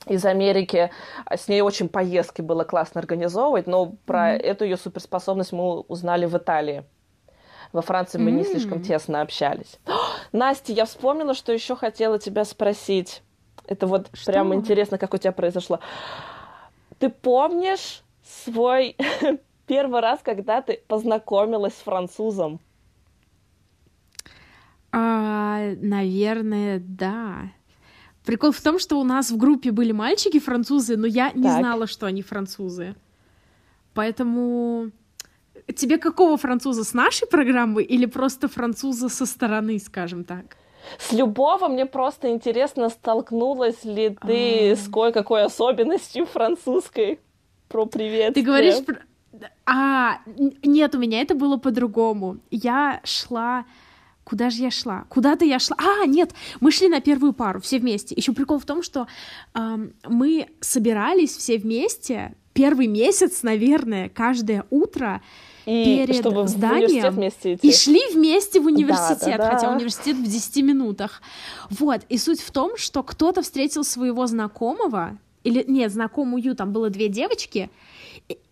из 0.07 0.23
Америки. 0.23 0.91
С 1.35 1.47
ней 1.47 1.61
очень 1.61 1.89
поездки 1.89 2.41
было 2.43 2.63
классно 2.63 3.01
организовывать, 3.01 3.65
но 3.65 3.93
про 4.05 4.33
Мгм. 4.33 4.41
эту 4.43 4.63
ее 4.63 4.77
суперспособность 4.77 5.51
мы 5.51 5.79
узнали 5.81 6.27
в 6.27 6.37
Италии. 6.37 6.83
Во 7.75 7.81
Франции 7.81 8.17
мы 8.19 8.31
не 8.31 8.43
М. 8.43 8.45
слишком 8.45 8.81
тесно 8.81 9.19
общались. 9.19 9.79
Настя, 10.31 10.71
я 10.71 10.85
вспомнила, 10.85 11.33
что 11.33 11.51
еще 11.51 11.75
хотела 11.75 12.17
тебя 12.19 12.45
спросить. 12.45 13.21
Это 13.67 13.85
вот 13.85 14.07
Что? 14.13 14.31
прям 14.31 14.53
интересно, 14.55 14.97
как 14.97 15.13
у 15.13 15.17
тебя 15.17 15.33
произошло. 15.33 15.81
Ты 16.99 17.09
помнишь 17.09 18.01
свой 18.23 18.95
первый 19.67 19.99
раз, 19.99 20.21
когда 20.23 20.61
ты 20.61 20.79
познакомилась 20.88 21.73
с 21.73 21.81
французом? 21.81 22.61
А, 24.93 25.73
наверное, 25.81 26.79
да. 26.79 27.51
Прикол 28.25 28.53
в 28.53 28.61
том, 28.61 28.79
что 28.79 29.01
у 29.01 29.03
нас 29.03 29.31
в 29.31 29.35
группе 29.38 29.71
были 29.73 29.91
мальчики 29.91 30.39
французы, 30.39 30.95
но 30.95 31.07
я 31.07 31.33
не 31.33 31.43
Так. 31.43 31.59
знала, 31.59 31.88
что 31.88 32.05
они 32.05 32.21
французы. 32.21 32.95
Поэтому 33.93 34.91
тебе 35.73 35.97
какого 35.97 36.38
француза 36.38 36.84
с 36.84 36.93
нашей 36.93 37.28
программы 37.28 37.84
или 37.84 38.06
просто 38.06 38.47
француза 38.47 39.10
со 39.10 39.25
стороны, 39.25 39.80
скажем 39.80 40.23
так? 40.23 40.58
С 40.99 41.12
любого 41.12 41.67
мне 41.67 41.86
просто 41.86 42.30
интересно, 42.30 42.89
столкнулась 42.89 43.84
ли 43.84 44.15
ты 44.21 44.71
А. 44.71 44.75
с 44.75 44.88
кое-какой 44.88 45.43
особенностью 45.43 46.25
французской 46.25 47.19
про 47.67 47.86
приветствие. 47.86 48.32
Ты 48.32 48.41
говоришь 48.41 48.86
про... 48.86 48.97
А, 49.65 50.19
нет, 50.28 50.95
у 50.95 50.99
меня 50.99 51.21
это 51.21 51.36
было 51.36 51.58
по-другому. 51.58 52.38
Я 52.51 53.01
шла... 53.04 53.65
Куда 54.23 54.49
же 54.49 54.63
я 54.63 54.71
шла? 54.71 55.06
Куда-то 55.10 55.45
я 55.45 55.60
шла. 55.60 55.78
А, 55.78 56.08
нет, 56.08 56.34
мы 56.60 56.71
шли 56.71 56.88
на 56.88 56.99
первую 56.99 57.34
пару 57.34 57.62
все 57.62 57.78
вместе. 57.78 58.15
Еще 58.15 58.34
прикол 58.34 58.58
в 58.58 58.65
том, 58.65 58.82
что 58.82 59.08
ам, 59.54 59.91
мы 60.04 60.47
собирались 60.62 61.36
все 61.36 61.60
вместе 61.60 62.36
первый 62.54 62.88
месяц, 62.88 63.43
наверное, 63.43 64.10
каждое 64.10 64.65
утро 64.71 65.21
И 65.65 66.06
перед 66.06 66.21
чтобы 66.21 66.47
зданием 66.47 67.13
вместе 67.13 67.56
идти. 67.56 67.67
и 67.67 67.71
шли 67.73 68.01
вместе 68.13 68.60
в 68.60 68.65
университет, 68.65 69.38
да, 69.38 69.49
да. 69.49 69.51
хотя 69.51 69.71
университет 69.73 70.15
в 70.15 70.23
10 70.23 70.58
минутах. 70.63 71.21
Вот, 71.69 72.01
и 72.10 72.17
суть 72.17 72.41
в 72.41 72.51
том, 72.51 72.78
что 72.78 73.04
кто-то 73.04 73.41
встретил 73.41 73.84
своего 73.84 74.28
знакомого, 74.28 75.17
или 75.43 75.63
нет, 75.67 75.91
знакомую, 75.91 76.56
там 76.56 76.71
было 76.71 76.89
две 76.89 77.08
девочки, 77.08 77.69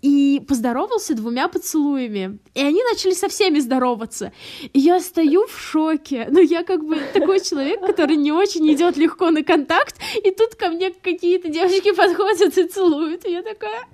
и- 0.02 0.42
поздоровался 0.48 1.16
двумя 1.16 1.48
поцелуями. 1.48 2.38
И 2.54 2.62
они 2.62 2.84
начали 2.84 3.14
со 3.14 3.30
всеми 3.30 3.60
здороваться. 3.60 4.32
И 4.74 4.80
я 4.80 5.00
стою 5.00 5.48
в 5.48 5.58
шоке. 5.58 6.28
Ну, 6.30 6.40
я 6.40 6.64
как 6.64 6.86
бы 6.86 7.00
такой 7.14 7.40
человек, 7.40 7.82
который 7.82 8.16
не 8.18 8.32
очень 8.32 8.72
идет 8.74 8.98
легко 8.98 9.32
на 9.32 9.44
контакт, 9.44 9.96
и 10.24 10.32
тут 10.32 10.56
ко 10.56 10.70
мне 10.70 10.92
какие-то 10.92 11.50
девочки 11.50 11.94
подходят 11.94 12.58
и 12.58 12.68
целуют. 12.68 13.26
И 13.26 13.32
я 13.32 13.42
такая... 13.42 13.88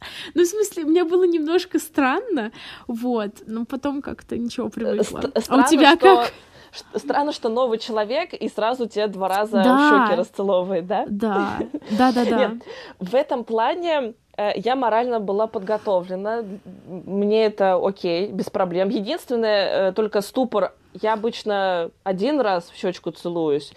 Ну, 0.34 0.42
в 0.42 0.46
смысле, 0.46 0.84
мне 0.84 1.04
было 1.04 1.24
немножко 1.24 1.78
странно, 1.78 2.52
вот, 2.86 3.30
но 3.46 3.64
потом 3.64 4.02
как-то 4.02 4.36
ничего 4.38 4.68
привыкла. 4.68 5.02
Ст- 5.02 5.24
а 5.34 5.38
у 5.38 5.40
странно, 5.40 5.68
тебя 5.68 5.96
что- 5.96 6.16
как? 6.16 6.32
Странно, 6.94 7.32
что 7.32 7.48
новый 7.48 7.78
человек 7.78 8.32
и 8.32 8.48
сразу 8.48 8.86
тебя 8.86 9.08
два 9.08 9.28
раза 9.28 9.62
Да. 9.62 9.76
в 9.76 10.06
щеки 10.08 10.20
расцеловывает, 10.20 10.86
да? 10.86 11.04
Да, 11.08 11.58
да-да-да. 11.90 12.38
Нет, 12.38 12.62
в 13.00 13.14
этом 13.16 13.42
плане 13.44 13.90
э, 13.98 14.12
я 14.38 14.76
морально 14.76 15.20
была 15.20 15.46
подготовлена. 15.46 16.42
Мне 16.86 17.44
это 17.46 17.74
окей, 17.74 18.28
без 18.28 18.48
проблем. 18.50 18.88
Единственное, 18.88 19.88
э, 19.90 19.92
только 19.92 20.20
ступор. 20.22 20.72
Я 20.92 21.12
обычно 21.12 21.90
один 22.04 22.40
раз 22.40 22.68
в 22.70 22.76
щечку 22.76 23.10
целуюсь. 23.12 23.72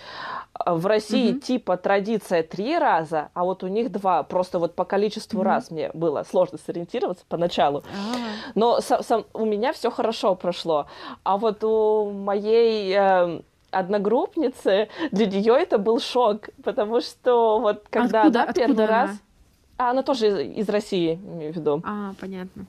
А 0.54 0.74
В 0.76 0.86
России 0.88 1.32
Мгм. 1.32 1.42
типа 1.42 1.78
традиция 1.78 2.42
три 2.44 2.78
раза, 2.78 3.30
а 3.34 3.44
вот 3.44 3.64
у 3.64 3.68
них 3.68 3.92
два. 3.92 4.24
Просто 4.24 4.58
вот 4.60 4.74
по 4.76 4.86
количеству 4.86 5.40
Мгм. 5.40 5.48
раз 5.48 5.72
мне 5.72 5.92
было 5.94 6.24
сложно 6.24 6.58
сориентироваться 6.58 7.26
поначалу. 7.28 7.84
А, 7.92 8.18
Но 8.56 8.78
са- 8.80 9.04
сам- 9.04 9.26
у 9.34 9.46
меня 9.46 9.74
все 9.74 9.92
хорошо 9.92 10.36
прошло. 10.36 10.86
А 11.24 11.38
вот 11.38 11.64
у 11.64 12.10
моей 12.12 12.96
э, 12.98 13.42
одногруппницы, 13.72 14.88
для 15.12 15.26
нее 15.26 15.54
это 15.60 15.78
был 15.78 16.00
шок, 16.00 16.50
потому 16.64 17.02
что 17.02 17.60
вот 17.60 17.84
когда 17.90 18.22
Откуда- 18.22 18.44
она 18.44 18.54
первый 18.54 18.72
откуда 18.72 18.88
раз... 18.88 19.10
она? 19.10 19.18
А 19.78 19.92
она 19.92 20.04
тоже 20.04 20.46
из, 20.46 20.70
России, 20.70 21.16
имею 21.16 21.54
в 21.54 21.56
виду. 21.56 21.82
а, 21.86 22.14
понятно. 22.20 22.66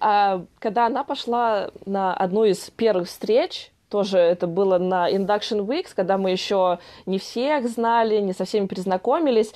А, 0.00 0.44
когда 0.58 0.86
она 0.86 1.04
пошла 1.04 1.70
на 1.86 2.14
одну 2.14 2.44
из 2.44 2.70
первых 2.70 3.08
встреч, 3.08 3.72
тоже 3.88 4.18
это 4.18 4.46
было 4.46 4.78
на 4.78 5.10
Induction 5.10 5.64
Weeks, 5.66 5.90
когда 5.94 6.18
мы 6.18 6.30
еще 6.30 6.78
не 7.06 7.18
всех 7.18 7.68
знали, 7.68 8.20
не 8.20 8.32
со 8.32 8.44
всеми 8.44 8.66
перезнакомились, 8.66 9.52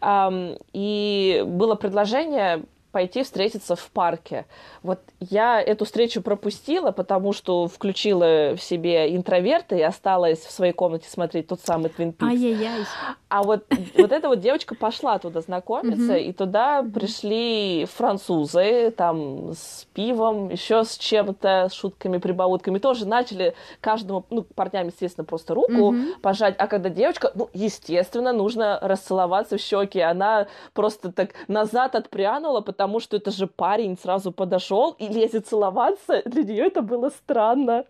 ам, 0.00 0.56
и 0.72 1.42
было 1.46 1.74
предложение 1.74 2.62
пойти 2.92 3.22
встретиться 3.22 3.76
в 3.76 3.90
парке. 3.90 4.46
Вот 4.82 5.00
я 5.20 5.60
эту 5.60 5.84
встречу 5.84 6.22
пропустила, 6.22 6.90
потому 6.90 7.32
что 7.32 7.68
включила 7.68 8.56
в 8.56 8.58
себе 8.58 9.14
интроверта 9.14 9.76
и 9.76 9.82
осталась 9.82 10.40
в 10.40 10.50
своей 10.50 10.72
комнате 10.72 11.08
смотреть 11.08 11.48
тот 11.48 11.60
самый 11.60 11.90
Twin 11.90 12.14
Peaks. 12.14 12.28
Ай-яй-яй. 12.28 12.84
А 13.28 13.42
вот, 13.42 13.64
вот 13.96 14.12
эта 14.12 14.28
вот 14.28 14.40
девочка 14.40 14.74
пошла 14.74 15.18
туда 15.18 15.40
знакомиться, 15.40 16.16
и 16.16 16.32
туда 16.32 16.82
пришли 16.82 17.84
французы, 17.84 18.90
там, 18.90 19.52
с 19.52 19.86
пивом, 19.94 20.48
еще 20.48 20.84
с 20.84 20.96
чем-то, 20.96 21.68
с 21.70 21.74
шутками, 21.74 22.18
прибаутками. 22.18 22.78
Тоже 22.78 23.06
начали 23.06 23.54
каждому, 23.80 24.24
ну, 24.30 24.42
парням, 24.42 24.88
естественно, 24.88 25.24
просто 25.24 25.54
руку 25.54 25.94
пожать. 26.22 26.54
А 26.58 26.66
когда 26.66 26.88
девочка, 26.88 27.30
ну, 27.34 27.50
естественно, 27.52 28.32
нужно 28.32 28.78
расцеловаться 28.82 29.58
в 29.58 29.60
щеки. 29.60 30.00
Она 30.00 30.48
просто 30.72 31.12
так 31.12 31.30
назад 31.48 31.94
отпрянула, 31.94 32.60
потому 32.60 32.79
что 33.00 33.16
это 33.16 33.30
же 33.30 33.46
парень 33.46 33.98
сразу 33.98 34.32
подошел 34.32 34.92
и 34.98 35.08
лезет 35.08 35.46
целоваться. 35.46 36.22
Для 36.24 36.42
нее 36.42 36.66
это 36.66 36.80
было 36.82 37.10
странно. 37.10 37.84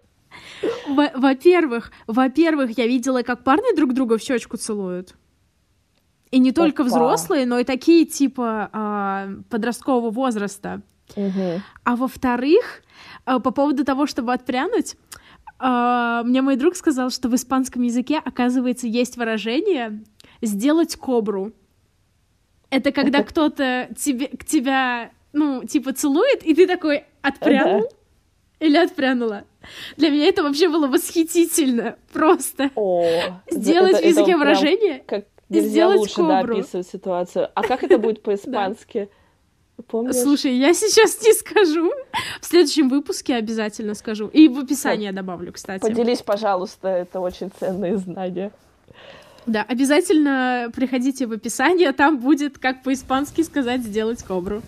Во- 0.89 1.11
Во-первых, 1.15 1.93
во-первых, 2.07 2.77
я 2.79 2.87
видела, 2.87 3.23
как 3.23 3.45
парни 3.45 3.75
друг 3.77 3.93
друга 3.95 4.19
в 4.19 4.23
щечку 4.23 4.57
целуют. 4.57 5.15
И 6.31 6.39
не 6.39 6.53
только 6.53 6.83
Опа. 6.83 6.91
взрослые, 6.91 7.47
но 7.47 7.59
и 7.59 7.65
такие 7.65 8.05
типа 8.07 8.71
а, 8.73 9.29
подросткового 9.49 10.11
возраста. 10.11 10.83
А 11.85 11.97
во-вторых, 11.97 12.83
а, 13.25 13.41
по 13.41 13.51
поводу 13.51 13.85
того, 13.85 14.07
чтобы 14.07 14.33
отпрянуть, 14.33 14.97
а, 15.59 16.23
мне 16.23 16.41
мой 16.43 16.55
друг 16.57 16.77
сказал, 16.77 17.11
что 17.11 17.29
в 17.29 17.35
испанском 17.35 17.83
языке, 17.83 18.21
оказывается, 18.25 18.87
есть 18.87 19.17
выражение 19.17 20.05
«сделать 20.41 20.95
кобру». 20.97 21.53
Это 22.71 22.93
когда 22.93 23.23
кто-то 23.25 23.89
тебе, 23.99 24.29
к 24.29 24.45
тебя, 24.45 25.11
ну, 25.33 25.65
типа, 25.65 25.93
целует, 25.93 26.45
и 26.45 26.55
ты 26.55 26.67
такой 26.67 27.05
отпрянул 27.23 27.89
или 28.61 28.77
отпрянула. 28.77 29.45
Для 29.97 30.11
меня 30.11 30.27
это 30.27 30.43
вообще 30.43 30.69
было 30.69 30.87
восхитительно. 30.87 31.97
Просто 32.13 32.71
О, 32.75 33.05
сделать 33.51 33.95
это- 33.95 34.03
в 34.03 34.07
языке 34.07 34.31
это 34.31 34.39
выражение. 34.39 35.03
как 35.07 35.25
сделать 35.51 35.99
лучше 35.99 36.23
да, 36.23 36.41
кобру. 36.41 36.59
описывать 36.59 36.87
ситуацию. 36.87 37.49
А 37.55 37.63
как 37.63 37.83
это 37.83 37.99
будет 37.99 38.23
по-испански? 38.23 39.09
Помнишь? 39.89 40.17
Слушай, 40.17 40.55
я 40.57 40.75
сейчас 40.75 41.21
не 41.23 41.33
скажу. 41.33 41.91
В 42.41 42.45
следующем 42.47 42.89
выпуске 42.89 43.35
обязательно 43.35 43.95
скажу. 43.95 44.29
И 44.29 44.47
в 44.49 44.59
описании 44.59 45.07
я 45.07 45.13
добавлю, 45.13 45.53
кстати. 45.53 45.81
Поделись, 45.81 46.23
пожалуйста, 46.23 46.89
это 46.89 47.19
очень 47.21 47.51
ценные 47.59 47.97
знания. 47.97 48.53
Да, 49.47 49.63
обязательно 49.63 50.71
приходите 50.75 51.27
в 51.27 51.33
описание, 51.33 51.93
там 51.93 52.19
будет, 52.19 52.59
как 52.59 52.83
по-испански 52.83 53.43
сказать, 53.43 53.83
сделать 53.83 54.23
кобру. 54.23 54.63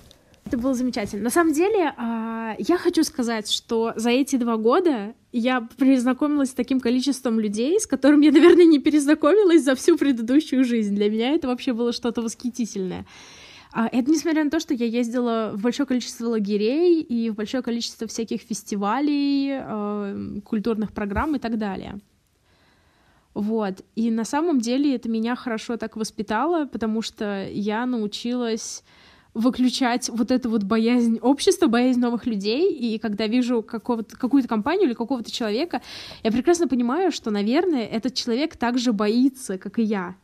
Это 0.45 0.59
было 0.59 0.75
замечательно. 0.75 1.23
На 1.23 1.31
самом 1.31 1.53
деле, 1.53 1.95
а, 1.97 2.55
я 2.59 2.77
хочу 2.77 3.05
сказать, 3.05 3.51
что 3.51 3.93
за 3.97 4.11
эти 4.11 4.37
два 4.37 4.57
года 4.57 5.15
я 5.31 5.67
перезнакомилась 5.79 6.51
с 6.51 6.55
таким 6.55 6.81
количеством 6.81 7.39
людей, 7.41 7.81
с 7.81 7.87
которым 7.87 8.21
я, 8.21 8.33
наверное, 8.33 8.65
не 8.65 8.79
перезнакомилась 8.79 9.63
за 9.63 9.75
всю 9.75 9.97
предыдущую 9.97 10.65
жизнь. 10.65 10.95
Для 10.95 11.11
меня 11.11 11.31
это 11.31 11.49
вообще 11.49 11.73
было 11.73 11.93
что-то 11.93 12.23
восхитительное. 12.23 13.07
А, 13.73 13.89
это 13.91 14.11
несмотря 14.11 14.45
на 14.45 14.51
то, 14.51 14.61
что 14.61 14.75
я 14.75 14.85
ездила 14.85 15.53
в 15.55 15.63
большое 15.63 15.87
количество 15.87 16.27
лагерей 16.27 17.01
и 17.01 17.31
в 17.31 17.35
большое 17.35 17.63
количество 17.63 18.07
всяких 18.07 18.43
фестивалей, 18.43 19.53
а, 19.53 20.41
культурных 20.45 20.93
программ 20.93 21.37
и 21.37 21.39
так 21.39 21.57
далее. 21.57 21.99
Вот. 23.35 23.83
И 23.97 24.11
на 24.11 24.25
самом 24.25 24.61
деле 24.61 24.95
это 24.95 25.09
меня 25.09 25.37
хорошо 25.37 25.77
так 25.77 25.97
воспитало, 25.97 26.67
потому 26.67 27.03
что 27.03 27.47
я 27.51 27.87
научилась 27.87 28.85
выключать 29.35 30.11
вот 30.11 30.31
эту 30.31 30.51
вот 30.51 30.63
боязнь 30.65 31.19
общества, 31.19 31.67
боязнь 31.67 32.01
новых 32.01 32.27
людей, 32.27 32.71
и 32.71 32.99
когда 32.99 33.27
вижу 33.27 33.63
какую-то 33.63 34.47
компанию 34.47 34.89
или 34.89 34.95
какого-то 34.95 35.31
человека, 35.31 35.81
я 36.23 36.31
прекрасно 36.31 36.69
понимаю, 36.69 37.11
что, 37.11 37.31
наверное, 37.31 37.87
этот 37.87 38.15
человек 38.15 38.57
также 38.57 38.93
боится, 38.93 39.57
как 39.57 39.79
и 39.79 39.83
я. 39.83 40.17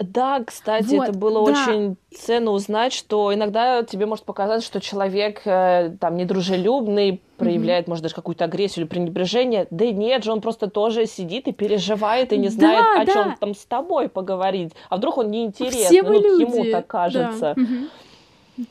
Да, 0.00 0.42
кстати, 0.44 0.96
вот, 0.96 1.08
это 1.08 1.18
было 1.18 1.46
да. 1.46 1.52
очень 1.52 1.96
ценно 2.12 2.50
узнать, 2.50 2.92
что 2.92 3.32
иногда 3.32 3.84
тебе 3.84 4.06
может 4.06 4.24
показаться, 4.24 4.66
что 4.66 4.80
человек 4.80 5.42
э, 5.44 5.96
там 6.00 6.16
недружелюбный, 6.16 7.22
проявляет, 7.36 7.86
mm-hmm. 7.86 7.90
может, 7.90 8.02
даже 8.02 8.14
какую-то 8.14 8.44
агрессию 8.44 8.84
или 8.84 8.90
пренебрежение. 8.90 9.66
Да 9.70 9.84
нет 9.90 10.24
же, 10.24 10.32
он 10.32 10.40
просто 10.40 10.68
тоже 10.68 11.06
сидит 11.06 11.46
и 11.46 11.52
переживает 11.52 12.32
и 12.32 12.38
не 12.38 12.48
знает, 12.48 12.84
да, 12.94 13.02
о 13.02 13.04
да. 13.04 13.12
чем 13.12 13.36
там 13.38 13.54
с 13.54 13.64
тобой 13.66 14.08
поговорить. 14.08 14.72
А 14.88 14.96
вдруг 14.96 15.18
он 15.18 15.30
неинтересный, 15.30 16.02
ну, 16.02 16.12
люди. 16.12 16.42
ему 16.42 16.72
так 16.72 16.86
кажется. 16.88 17.54
Да, 17.56 17.62
mm-hmm. 17.62 18.66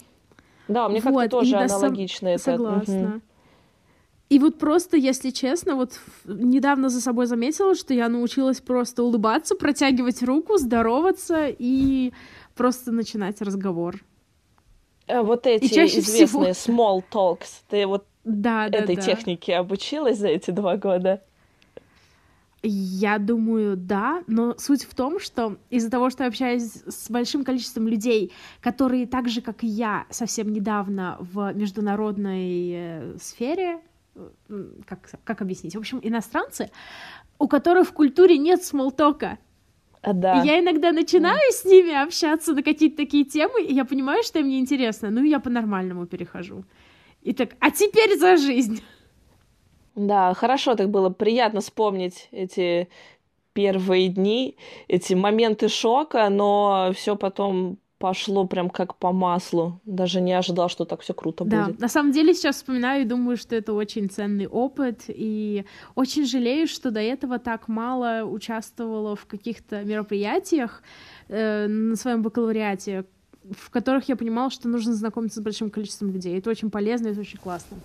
да 0.67 0.89
мне 0.89 0.99
вот, 0.99 1.13
как-то 1.13 1.37
тоже 1.37 1.55
аналогично 1.55 2.37
сам... 2.37 2.53
это. 2.55 2.63
Согласна. 2.63 2.93
Mm-hmm. 2.93 3.21
И 4.33 4.39
вот 4.39 4.57
просто, 4.57 4.97
если 4.97 5.29
честно, 5.29 5.75
вот 5.75 5.99
недавно 6.25 6.89
за 6.89 7.01
собой 7.01 7.27
заметила, 7.27 7.75
что 7.75 7.93
я 7.93 8.09
научилась 8.09 8.61
просто 8.61 9.03
улыбаться, 9.03 9.53
протягивать 9.53 10.23
руку, 10.23 10.57
здороваться 10.57 11.49
и 11.49 12.13
просто 12.55 12.91
начинать 12.91 13.43
разговор. 13.43 13.97
Э, 15.05 15.21
вот 15.21 15.45
эти 15.45 15.65
известные 15.65 16.25
всего... 16.25 16.45
small 16.47 17.03
talks, 17.11 17.61
ты 17.69 17.85
вот 17.85 18.07
да, 18.23 18.69
да, 18.69 18.79
этой 18.79 18.95
да. 18.95 19.03
технике 19.03 19.55
обучилась 19.55 20.17
за 20.17 20.29
эти 20.29 20.49
два 20.49 20.77
года? 20.77 21.21
Я 22.63 23.19
думаю, 23.19 23.77
да, 23.77 24.23
но 24.25 24.55
суть 24.57 24.83
в 24.85 24.95
том, 24.95 25.19
что 25.19 25.57
из-за 25.69 25.91
того, 25.91 26.09
что 26.09 26.23
я 26.23 26.29
общаюсь 26.29 26.71
с 26.87 27.07
большим 27.11 27.43
количеством 27.43 27.87
людей, 27.87 28.31
которые 28.61 29.05
так 29.05 29.29
же, 29.29 29.41
как 29.41 29.63
и 29.63 29.67
я, 29.67 30.07
совсем 30.09 30.51
недавно 30.51 31.17
в 31.19 31.53
международной 31.53 32.71
э, 32.73 33.17
сфере, 33.21 33.79
как, 34.85 35.09
как 35.23 35.41
объяснить? 35.41 35.75
В 35.75 35.79
общем, 35.79 35.99
иностранцы, 36.01 36.69
у 37.39 37.47
которых 37.47 37.87
в 37.87 37.93
культуре 37.93 38.37
нет 38.37 38.63
смолтока. 38.63 39.37
А, 40.01 40.13
да. 40.13 40.41
И 40.41 40.47
я 40.47 40.59
иногда 40.59 40.91
начинаю 40.91 41.39
да. 41.49 41.55
с 41.55 41.65
ними 41.65 41.93
общаться 41.93 42.53
на 42.53 42.61
какие-то 42.61 42.97
такие 42.97 43.25
темы, 43.25 43.63
и 43.63 43.73
я 43.73 43.85
понимаю, 43.85 44.23
что 44.23 44.39
им 44.39 44.49
не 44.49 44.59
интересно. 44.59 45.09
Ну, 45.09 45.23
я 45.23 45.39
по-нормальному 45.39 46.05
перехожу. 46.05 46.65
И 47.21 47.33
так, 47.33 47.51
а 47.59 47.71
теперь 47.71 48.17
за 48.17 48.37
жизнь. 48.37 48.83
Да, 49.95 50.33
хорошо 50.33 50.75
так 50.75 50.89
было, 50.89 51.09
приятно 51.09 51.61
вспомнить 51.61 52.27
эти 52.31 52.89
первые 53.53 54.09
дни, 54.09 54.57
эти 54.87 55.13
моменты 55.13 55.69
шока, 55.69 56.27
но 56.29 56.91
все 56.95 57.15
потом 57.15 57.77
пошло 58.03 58.45
прям 58.45 58.69
как 58.69 58.97
по 58.97 59.13
маслу. 59.13 59.79
Даже 59.85 60.19
не 60.19 60.33
ожидал, 60.33 60.67
что 60.67 60.83
так 60.83 60.99
все 60.99 61.13
круто 61.13 61.45
да. 61.45 61.67
будет. 61.67 61.79
На 61.79 61.87
самом 61.87 62.11
деле 62.11 62.33
сейчас 62.33 62.57
вспоминаю 62.57 63.03
и 63.03 63.05
думаю, 63.05 63.37
что 63.37 63.55
это 63.55 63.71
очень 63.71 64.09
ценный 64.09 64.45
опыт. 64.45 65.05
И 65.07 65.63
очень 65.95 66.25
жалею, 66.25 66.67
что 66.67 66.91
до 66.91 66.99
этого 66.99 67.39
так 67.39 67.69
мало 67.69 68.25
участвовала 68.25 69.15
в 69.15 69.25
каких-то 69.25 69.85
мероприятиях 69.85 70.83
э, 71.29 71.67
на 71.67 71.95
своем 71.95 72.23
бакалавриате, 72.23 73.05
в 73.49 73.69
которых 73.69 74.09
я 74.09 74.17
понимала, 74.17 74.49
что 74.49 74.67
нужно 74.67 74.93
знакомиться 74.93 75.39
с 75.39 75.43
большим 75.43 75.69
количеством 75.69 76.11
людей. 76.11 76.37
Это 76.37 76.49
очень 76.49 76.69
полезно, 76.69 77.07
это 77.07 77.21
очень 77.21 77.39
классно. 77.39 77.77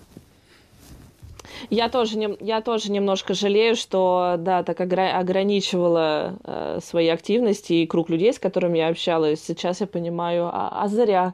Я 1.69 1.89
тоже, 1.89 2.17
не, 2.17 2.37
я 2.39 2.61
тоже 2.61 2.91
немножко 2.91 3.33
жалею, 3.33 3.75
что, 3.75 4.35
да, 4.37 4.63
так 4.63 4.79
огра- 4.81 5.11
ограничивала 5.11 6.37
э, 6.43 6.79
свои 6.81 7.07
активности 7.07 7.73
и 7.73 7.87
круг 7.87 8.09
людей, 8.09 8.33
с 8.33 8.39
которыми 8.39 8.77
я 8.77 8.89
общалась. 8.89 9.43
Сейчас 9.43 9.81
я 9.81 9.87
понимаю, 9.87 10.49
а, 10.51 10.69
а 10.83 10.87
зря. 10.87 11.33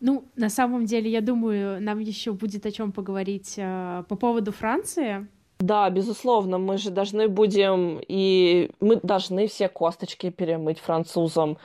Ну, 0.00 0.24
на 0.36 0.48
самом 0.48 0.86
деле, 0.86 1.10
я 1.10 1.20
думаю, 1.20 1.82
нам 1.82 1.98
еще 1.98 2.32
будет 2.32 2.64
о 2.66 2.70
чем 2.70 2.92
поговорить 2.92 3.54
э, 3.56 4.04
по 4.08 4.16
поводу 4.16 4.52
Франции. 4.52 5.26
Да, 5.60 5.90
безусловно, 5.90 6.56
мы 6.56 6.78
же 6.78 6.90
должны 6.90 7.28
будем 7.28 8.00
и 8.08 8.70
мы 8.80 8.96
должны 9.02 9.46
все 9.46 9.68
косточки 9.68 10.30
перемыть 10.30 10.78
французам. 10.78 11.58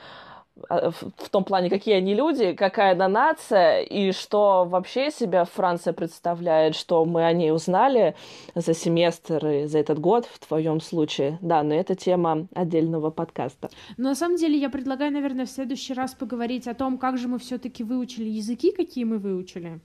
А, 0.68 0.90
в 0.90 1.28
том 1.30 1.44
плане, 1.44 1.68
какие 1.68 1.96
они 1.96 2.14
люди, 2.14 2.52
какая 2.52 2.92
она 2.92 3.08
нация, 3.08 3.82
и 3.82 4.12
что 4.12 4.64
вообще 4.64 5.10
себя 5.10 5.44
Франция 5.44 5.92
представляет, 5.92 6.74
что 6.74 7.04
мы 7.04 7.24
о 7.24 7.32
ней 7.32 7.52
узнали 7.52 8.14
за 8.54 8.74
семестр 8.74 9.46
и 9.46 9.66
за 9.66 9.78
этот 9.78 9.98
год 9.98 10.26
в 10.26 10.46
твоем 10.46 10.80
случае. 10.80 11.38
Да, 11.42 11.62
но 11.62 11.74
это 11.74 11.94
тема 11.94 12.46
отдельного 12.54 13.10
подкаста. 13.10 13.70
Но 13.96 14.08
на 14.10 14.14
самом 14.14 14.36
деле 14.36 14.58
я 14.58 14.70
предлагаю, 14.70 15.12
наверное, 15.12 15.46
в 15.46 15.50
следующий 15.50 15.92
раз 15.92 16.14
поговорить 16.14 16.66
о 16.66 16.74
том, 16.74 16.96
как 16.98 17.18
же 17.18 17.28
мы 17.28 17.38
все-таки 17.38 17.84
выучили 17.84 18.28
языки, 18.28 18.72
какие 18.72 19.04
мы 19.04 19.18
выучили. 19.18 19.80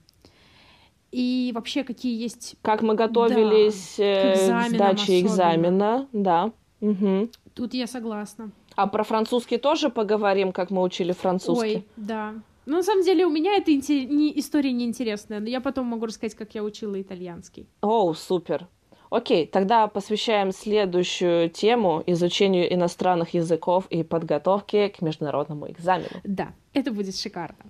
И 1.11 1.51
вообще, 1.53 1.83
какие 1.83 2.21
есть... 2.21 2.55
Как 2.61 2.81
мы 2.81 2.95
готовились 2.95 3.95
да, 3.97 4.65
к, 4.65 4.69
к 4.69 4.69
сдаче 4.69 5.19
экзамена, 5.19 6.07
да. 6.13 6.53
Угу. 6.79 7.29
Тут 7.53 7.73
я 7.73 7.85
согласна. 7.87 8.51
А 8.81 8.87
про 8.87 9.03
французский 9.03 9.59
тоже 9.59 9.89
поговорим, 9.89 10.51
как 10.51 10.71
мы 10.71 10.81
учили 10.81 11.11
французский? 11.11 11.75
Ой, 11.75 11.85
да. 11.97 12.33
Ну, 12.65 12.77
на 12.77 12.83
самом 12.83 13.03
деле, 13.03 13.27
у 13.27 13.29
меня 13.29 13.55
эта 13.55 13.75
инте... 13.75 14.05
не... 14.05 14.39
история 14.39 14.71
неинтересная, 14.71 15.39
но 15.39 15.47
я 15.47 15.61
потом 15.61 15.85
могу 15.85 16.07
рассказать, 16.07 16.33
как 16.35 16.55
я 16.55 16.63
учила 16.63 16.99
итальянский. 16.99 17.67
О, 17.81 18.13
супер. 18.15 18.67
Окей, 19.11 19.45
тогда 19.45 19.85
посвящаем 19.85 20.51
следующую 20.51 21.51
тему 21.51 22.01
изучению 22.07 22.73
иностранных 22.73 23.35
языков 23.35 23.85
и 23.91 24.01
подготовке 24.01 24.89
к 24.89 25.01
международному 25.01 25.69
экзамену. 25.69 26.21
Да, 26.23 26.53
это 26.73 26.91
будет 26.91 27.15
шикарно. 27.15 27.65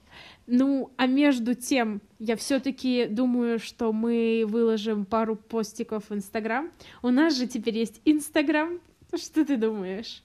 Ну, 0.48 0.92
а 0.96 1.08
между 1.08 1.56
тем, 1.56 2.00
я 2.20 2.38
все-таки 2.38 3.06
думаю, 3.06 3.60
что 3.60 3.92
мы 3.92 4.46
выложим 4.48 5.04
пару 5.04 5.36
постиков 5.36 6.10
в 6.10 6.14
Инстаграм. 6.14 6.72
У 7.02 7.10
нас 7.10 7.36
же 7.36 7.48
теперь 7.48 7.78
есть 7.78 8.00
Инстаграм. 8.06 8.80
Что 9.14 9.44
ты 9.44 9.58
думаешь? 9.58 10.24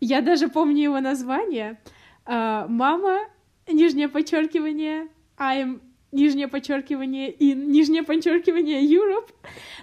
Я 0.00 0.22
даже 0.22 0.48
помню 0.48 0.82
его 0.82 1.00
название. 1.00 1.78
Uh, 2.26 2.66
мама, 2.68 3.20
нижнее 3.68 4.08
подчеркивание, 4.08 5.08
I'm 5.38 5.80
нижнее 6.12 6.48
подчеркивание 6.48 7.32
in, 7.32 7.66
нижнее 7.66 8.02
подчеркивание 8.02 8.82
Europe. 8.82 9.30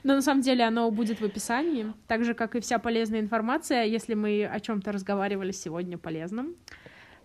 Но 0.04 0.16
на 0.16 0.22
самом 0.22 0.42
деле 0.42 0.64
оно 0.64 0.90
будет 0.92 1.22
в 1.22 1.26
описании, 1.26 1.94
так 2.08 2.24
же, 2.24 2.34
как 2.34 2.56
и 2.56 2.60
вся 2.60 2.80
полезная 2.80 3.20
информация, 3.20 3.86
если 3.86 4.14
мы 4.14 4.46
о 4.46 4.60
чем-то 4.60 4.92
разговаривали 4.92 5.52
сегодня 5.52 5.98
полезном. 5.98 6.56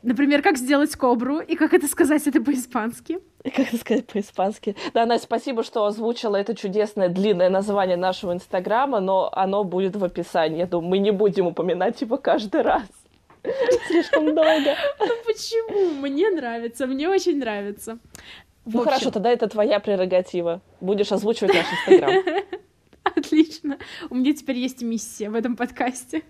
Например, 0.03 0.43
как 0.43 0.57
сделать 0.57 0.95
кобру 0.97 1.39
и 1.39 1.55
как 1.55 1.75
это 1.75 1.87
сказать 1.87 2.27
это 2.27 2.41
по-испански. 2.43 3.21
Как 3.45 3.61
это 3.61 3.77
сказать 3.77 4.07
по-испански. 4.07 4.75
Да, 4.95 5.07
Настя, 5.07 5.27
спасибо, 5.27 5.63
что 5.63 5.85
озвучила 5.87 6.37
это 6.37 6.57
чудесное 6.57 7.09
длинное 7.09 7.51
название 7.51 7.97
нашего 7.97 8.33
инстаграма, 8.33 9.01
но 9.01 9.31
оно 9.33 9.63
будет 9.63 9.95
в 9.95 10.05
описании. 10.05 10.59
Я 10.59 10.67
думаю, 10.67 10.91
мы 10.91 10.99
не 10.99 11.13
будем 11.13 11.47
упоминать 11.47 12.01
его 12.01 12.17
каждый 12.17 12.63
раз. 12.63 12.83
Слишком 13.89 14.35
долго. 14.35 14.77
Ну 14.99 15.09
почему? 15.25 16.01
Мне 16.01 16.31
нравится, 16.31 16.87
мне 16.87 17.09
очень 17.09 17.39
нравится. 17.39 17.99
Ну 18.65 18.81
хорошо, 18.81 19.11
тогда 19.11 19.31
это 19.31 19.49
твоя 19.49 19.81
прерогатива. 19.81 20.61
Будешь 20.81 21.13
озвучивать 21.13 21.55
наш 21.55 21.67
инстаграм. 21.73 22.23
Отлично. 23.05 23.79
У 24.11 24.15
меня 24.15 24.33
теперь 24.35 24.59
есть 24.59 24.83
миссия 24.83 25.31
в 25.31 25.35
этом 25.35 25.57
подкасте. 25.57 26.23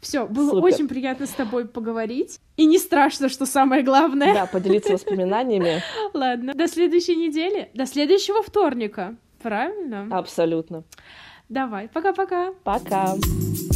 Все, 0.00 0.26
было 0.26 0.50
Супер. 0.50 0.64
очень 0.64 0.88
приятно 0.88 1.26
с 1.26 1.30
тобой 1.30 1.66
поговорить. 1.66 2.40
И 2.56 2.66
не 2.66 2.78
страшно, 2.78 3.28
что 3.28 3.46
самое 3.46 3.82
главное. 3.82 4.34
Да, 4.34 4.46
поделиться 4.46 4.92
воспоминаниями. 4.92 5.82
Ладно, 6.14 6.54
до 6.54 6.68
следующей 6.68 7.16
недели, 7.16 7.70
до 7.74 7.86
следующего 7.86 8.42
вторника. 8.42 9.16
Правильно? 9.42 10.08
Абсолютно. 10.10 10.84
Давай, 11.48 11.88
пока-пока. 11.88 12.52
Пока. 12.64 13.14
-пока. 13.14 13.16
пока. 13.16 13.75